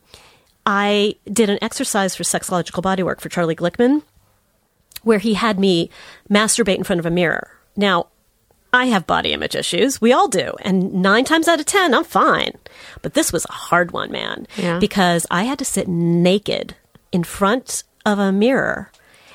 [0.66, 4.02] I did an exercise for sexological bodywork for Charlie Glickman,
[5.02, 5.90] where he had me
[6.30, 7.50] masturbate in front of a mirror.
[7.76, 8.06] Now,
[8.72, 10.00] I have body image issues.
[10.00, 10.52] We all do.
[10.62, 12.58] And nine times out of 10, I'm fine.
[13.02, 14.48] But this was a hard one, man.
[14.56, 14.80] Yeah.
[14.80, 16.74] Because I had to sit naked
[17.12, 18.90] in front of a mirror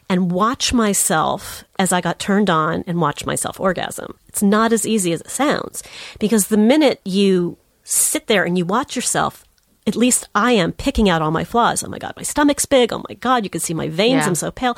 [0.10, 4.19] and watch myself as I got turned on and watch myself orgasm.
[4.30, 5.84] It's not as easy as it sounds
[6.20, 9.44] because the minute you sit there and you watch yourself,
[9.86, 11.84] at least I am picking out all my flaws.
[11.84, 12.94] Oh my God, my stomach's big.
[12.94, 14.22] Oh my God, you can see my veins.
[14.22, 14.28] Yeah.
[14.28, 14.78] I'm so pale.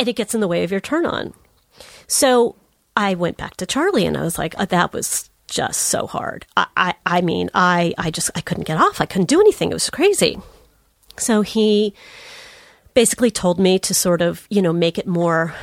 [0.00, 1.34] And it gets in the way of your turn on.
[2.06, 2.56] So
[2.96, 6.46] I went back to Charlie and I was like, "Uh, that was just so hard.
[6.56, 9.00] I, I, I mean, I, I just, I couldn't get off.
[9.00, 9.70] I couldn't do anything.
[9.70, 10.38] It was crazy.
[11.18, 11.94] So he
[12.94, 15.54] basically told me to sort of, you know, make it more,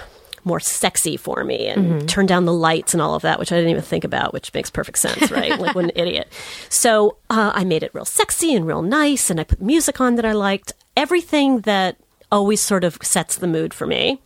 [0.44, 3.56] more sexy for me and turn down the lights and all of that, which I
[3.56, 5.60] didn't even think about, which makes perfect sense, right?
[5.60, 6.32] like what an idiot.
[6.70, 10.16] So uh, I made it real sexy and real nice, and I put music on
[10.16, 10.74] that I liked.
[10.98, 11.98] Everything that
[12.32, 14.22] always sort of sets the mood for me.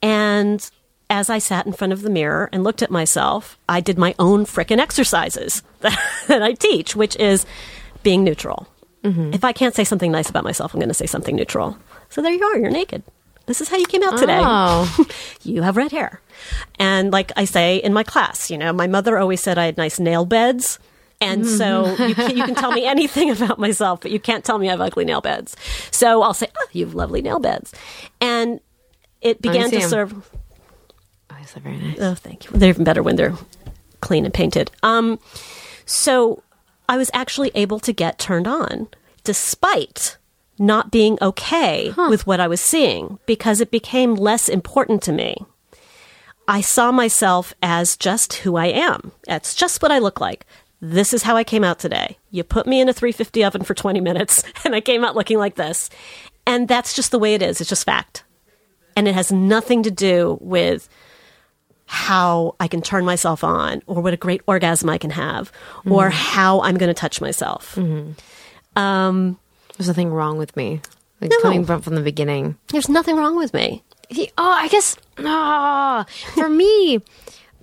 [0.00, 0.70] And
[1.10, 4.14] as I sat in front of the mirror and looked at myself, I did my
[4.18, 5.98] own frickin' exercises that,
[6.28, 7.44] that I teach, which is
[8.02, 8.66] being neutral.
[9.04, 11.76] If I can't say something nice about myself, I'm going to say something neutral.
[12.08, 13.02] So there you are, you're naked.
[13.46, 14.40] This is how you came out today.
[14.40, 15.06] Oh.
[15.42, 16.20] you have red hair.
[16.78, 19.76] And like I say in my class, you know, my mother always said I had
[19.76, 20.78] nice nail beds.
[21.20, 24.58] And so you can, you can tell me anything about myself, but you can't tell
[24.58, 25.56] me I have ugly nail beds.
[25.92, 27.72] So I'll say, oh, you have lovely nail beds.
[28.20, 28.60] And
[29.20, 30.12] it began to serve.
[31.30, 31.98] Oh, that very nice?
[32.00, 32.50] Oh, thank you.
[32.58, 33.34] They're even better when they're
[34.00, 34.70] clean and painted.
[34.82, 35.18] Um,
[35.86, 36.42] so
[36.88, 38.88] I was actually able to get turned on
[39.24, 40.16] despite
[40.58, 45.36] not being okay with what I was seeing because it became less important to me.
[46.48, 49.12] I saw myself as just who I am.
[49.26, 50.44] That's just what I look like.
[50.80, 52.18] This is how I came out today.
[52.30, 55.38] You put me in a 350 oven for 20 minutes and I came out looking
[55.38, 55.88] like this.
[56.46, 57.60] And that's just the way it is.
[57.60, 58.24] It's just fact.
[58.96, 60.88] And it has nothing to do with
[61.86, 65.52] how I can turn myself on or what a great orgasm I can have
[65.86, 67.76] or how I'm going to touch myself.
[68.76, 69.38] Um,
[69.82, 70.80] There's nothing wrong with me.
[71.20, 71.40] Like No.
[71.40, 72.56] coming from from the beginning.
[72.68, 73.82] there's nothing wrong with me.
[74.08, 74.96] He- Oh, I guess.
[75.18, 77.00] Ah, for me.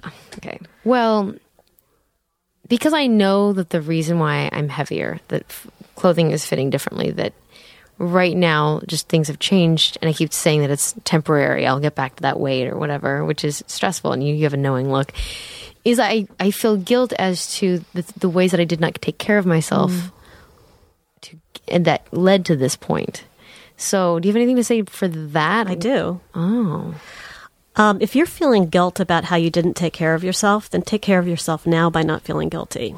[0.37, 0.59] Okay.
[0.85, 1.33] Well,
[2.67, 7.11] because I know that the reason why I'm heavier, that f- clothing is fitting differently,
[7.11, 7.33] that
[7.97, 11.65] right now just things have changed, and I keep saying that it's temporary.
[11.67, 14.53] I'll get back to that weight or whatever, which is stressful, and you, you have
[14.53, 15.11] a knowing look.
[15.83, 19.17] Is I I feel guilt as to the, the ways that I did not take
[19.17, 20.11] care of myself, and
[21.71, 23.23] that led to this point.
[23.77, 25.67] So, do you have anything to say for that?
[25.67, 26.19] I do.
[26.35, 26.95] Oh,
[27.75, 31.01] Um, if you're feeling guilt about how you didn't take care of yourself, then take
[31.01, 32.93] care of yourself now by not feeling guilty.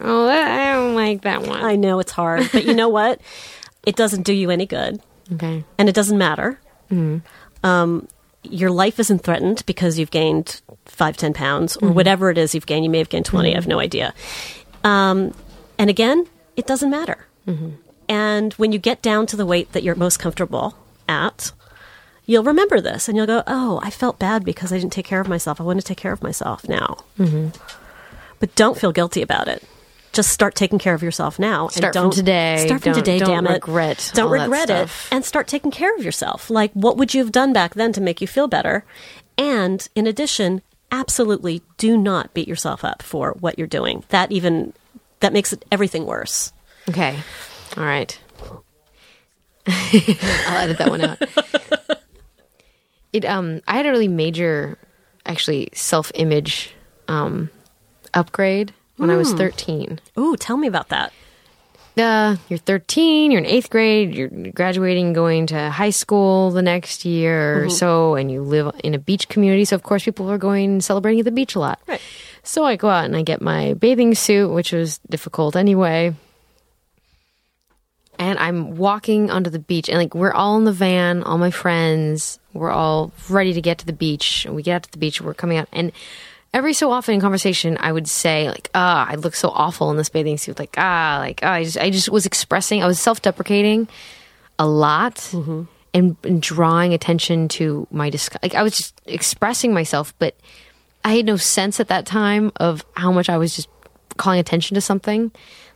[0.00, 1.62] oh, I don't like that one.
[1.62, 3.20] I know it's hard, but you know what?
[3.86, 4.98] It doesn't do you any good,
[5.34, 5.62] okay.
[5.76, 6.58] and it doesn't matter.
[7.62, 8.08] Um,
[8.42, 12.64] your life isn't threatened because you've gained five, ten pounds, or whatever it is you've
[12.64, 12.84] gained.
[12.86, 14.14] You may have gained 20, I have no idea.
[14.84, 15.34] Um,
[15.78, 16.26] and again,
[16.56, 17.26] it doesn't matter.
[18.08, 20.76] And when you get down to the weight that you're most comfortable
[21.08, 21.52] at,
[22.26, 25.20] you'll remember this and you'll go, oh, I felt bad because I didn't take care
[25.20, 25.60] of myself.
[25.60, 26.98] I want to take care of myself now.
[28.40, 29.62] But don't feel guilty about it.
[30.12, 31.68] Just start taking care of yourself now.
[31.68, 32.62] Start and from don't, today.
[32.66, 33.52] Start from Don't- today, don't damn it.
[33.54, 34.88] regret Don't all that regret it.
[35.10, 36.50] And start taking care of yourself.
[36.50, 38.84] Like, what would you have done back then to make you feel better?
[39.36, 44.04] And in addition, absolutely do not beat yourself up for what you're doing.
[44.10, 44.72] That even,
[45.20, 46.52] that makes it everything worse.
[46.88, 47.18] Okay.
[47.76, 48.18] All right.
[49.66, 51.18] I'll edit that one out.
[53.12, 54.76] It um I had a really major
[55.24, 56.74] actually self-image
[57.08, 57.48] um
[58.12, 60.00] upgrade when I was 13.
[60.18, 61.12] Ooh, tell me about that.
[61.96, 67.04] Uh, you're 13, you're in 8th grade, you're graduating going to high school the next
[67.04, 70.38] year or so and you live in a beach community, so of course people are
[70.38, 71.80] going celebrating at the beach a lot.
[71.86, 72.00] Right.
[72.44, 76.14] So I go out and I get my bathing suit, which was difficult anyway.
[78.18, 81.50] And I'm walking onto the beach, and like we're all in the van, all my
[81.50, 84.46] friends, we're all ready to get to the beach.
[84.48, 85.90] We get out to the beach, we're coming out, and
[86.52, 89.96] every so often in conversation, I would say like, "Ah, I look so awful in
[89.96, 93.00] this bathing suit." Like, ah, like ah, I just, I just was expressing, I was
[93.00, 93.88] self-deprecating
[94.60, 95.34] a lot,
[95.92, 98.44] and, and drawing attention to my disgust.
[98.44, 100.36] Like I was just expressing myself, but
[101.04, 103.68] I had no sense at that time of how much I was just
[104.16, 105.30] calling attention to something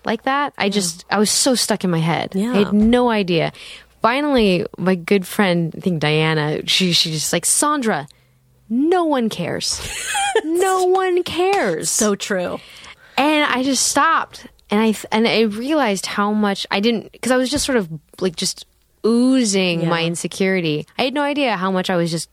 [0.05, 0.55] like that.
[0.57, 2.33] I just I was so stuck in my head.
[2.35, 2.53] Yeah.
[2.53, 3.53] I had no idea.
[4.01, 8.07] Finally, my good friend, I think Diana, she she just like Sandra.
[8.71, 9.81] No one cares.
[10.45, 11.91] no one cares.
[11.91, 12.61] So true.
[13.17, 17.37] and I just stopped, and I and I realized how much I didn't because I
[17.37, 17.89] was just sort of
[18.21, 18.67] like just
[19.07, 20.87] oozing my insecurity.
[20.99, 22.29] I had no idea how much I was just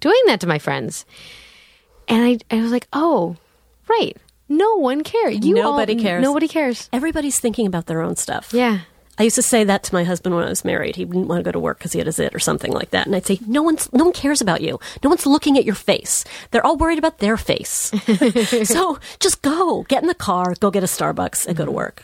[0.00, 1.04] doing that to my friends,
[2.08, 3.36] and I I was like, oh,
[3.88, 4.16] right,
[4.48, 5.44] no one cares.
[5.44, 6.22] You all- Nobody cares.
[6.22, 6.88] Nobody cares.
[6.92, 8.52] Everybody's thinking about their own stuff.
[8.52, 8.80] Yeah.
[9.16, 10.96] I used to say that to my husband when I was married.
[10.96, 12.90] He didn't want to go to work because he had a zit or something like
[12.90, 13.06] that.
[13.06, 14.80] And I'd say, no one's, no one cares about you.
[15.04, 16.24] No one's looking at your face.
[16.50, 17.92] They're all worried about their face.
[18.64, 22.02] so just go, get in the car, go get a Starbucks and go to work.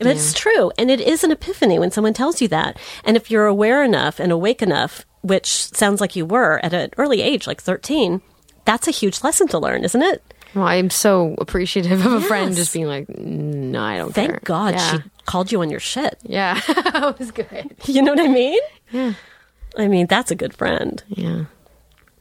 [0.00, 0.72] And it's true.
[0.76, 2.78] And it is an epiphany when someone tells you that.
[3.04, 6.90] And if you're aware enough and awake enough, which sounds like you were at an
[6.96, 8.22] early age, like 13,
[8.70, 10.22] that's a huge lesson to learn, isn't it?
[10.54, 14.24] Well, I'm so appreciative of a friend just being like, mm, no, I don't care.
[14.26, 14.40] Thank care.
[14.44, 14.90] God Yeah.
[14.92, 16.18] she called you on your shit.
[16.22, 17.74] Yeah, that was good.
[17.86, 18.60] You know what I mean?
[18.92, 19.14] Yeah.
[19.78, 21.02] I mean, that's a good friend.
[21.08, 21.44] Yeah.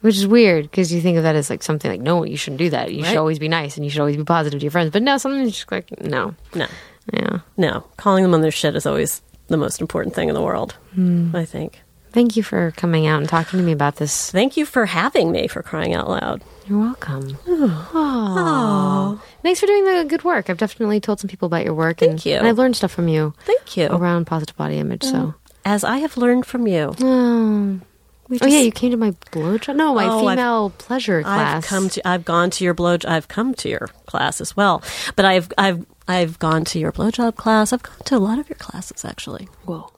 [0.01, 2.59] Which is weird because you think of that as like something like, no, you shouldn't
[2.59, 2.91] do that.
[2.93, 3.09] You Right.
[3.09, 4.91] should always be nice and you should always be positive to your friends.
[4.91, 6.33] But no, sometimes just like, no.
[6.55, 6.67] No.
[7.13, 7.39] Yeah.
[7.57, 10.73] No, calling them on their shit is always the most important thing in the world,
[10.93, 11.35] hmm.
[11.35, 11.81] I think.
[12.11, 14.31] Thank you for coming out and talking to me about this.
[14.31, 16.41] Thank you for having me for crying out loud.
[16.65, 17.37] You're welcome.
[17.47, 19.21] Aw.
[19.43, 20.49] Thanks for doing the good work.
[20.49, 21.97] I've definitely told some people about your work.
[21.99, 22.35] Thank and, you.
[22.35, 23.87] And I've learned stuff from you Thank you.
[23.87, 25.03] around positive body image.
[25.03, 25.13] So.
[25.13, 25.35] Mm.
[25.65, 26.93] As I have learned from you.
[26.99, 27.79] Oh.
[28.27, 29.75] We Oh yeah, you came to my blowjob.
[29.75, 31.63] No, my Oh, I've- female pleasure class.
[31.63, 34.83] I've come to I've gone to your blow I've come to your class as well.
[35.15, 37.73] But I've I've I've gone to your blowjob class.
[37.73, 39.49] I've gone to a lot of your classes actually.
[39.65, 39.91] Whoa.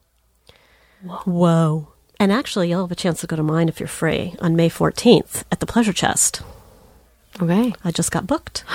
[1.25, 1.90] Whoa.
[2.21, 4.69] And actually you'll have a chance to go to mine if you're free on May
[4.69, 6.43] 14th at the Pleasure Chest.
[7.41, 7.73] Okay.
[7.83, 8.63] I just got booked.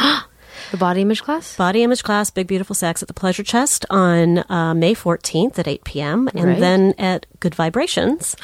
[0.71, 1.55] The body image class.
[1.55, 5.69] Body image class, Big Beautiful Sex at the Pleasure Chest on uh, May 14th at
[5.69, 6.29] 8 p.m.
[6.35, 6.59] And Right.
[6.59, 8.35] then at Good Vibrations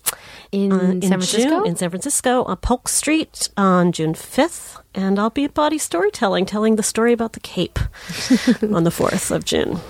[0.52, 1.48] In uh, San Francisco.
[1.48, 4.80] June, in San Francisco on Polk Street on June 5th.
[4.94, 7.78] And I'll be at Bawdy Storytelling telling the story about the Cape
[8.62, 9.80] on the 4th of June.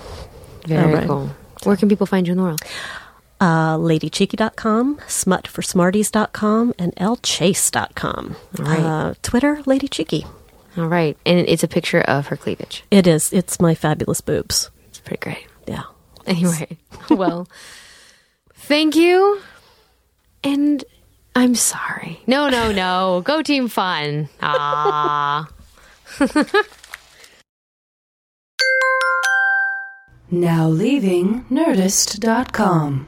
[0.65, 1.05] Very right.
[1.05, 1.29] cool.
[1.63, 2.61] Where can people find you in the world?
[3.39, 8.35] Uh, LadyCheeky.com, SmutForSmarties.com, and ElleChase.com.
[8.57, 8.79] right.
[8.79, 10.25] Uh, Twitter, Lady Cheeky.
[10.77, 12.83] All right, and it's a picture of her cleavage.
[12.89, 13.31] It is.
[13.33, 14.69] It's my fabulous boobs.
[14.87, 15.45] It's pretty great.
[15.67, 15.83] Yeah.
[16.25, 16.77] Anyway,
[17.09, 17.47] well,
[18.55, 19.41] thank you,
[20.43, 20.83] and
[21.35, 22.21] I'm sorry.
[22.27, 23.21] No, no, no.
[23.25, 24.29] Go Team Fun.
[24.41, 25.47] Ah.
[30.31, 33.07] Now leaving Nerdist.com.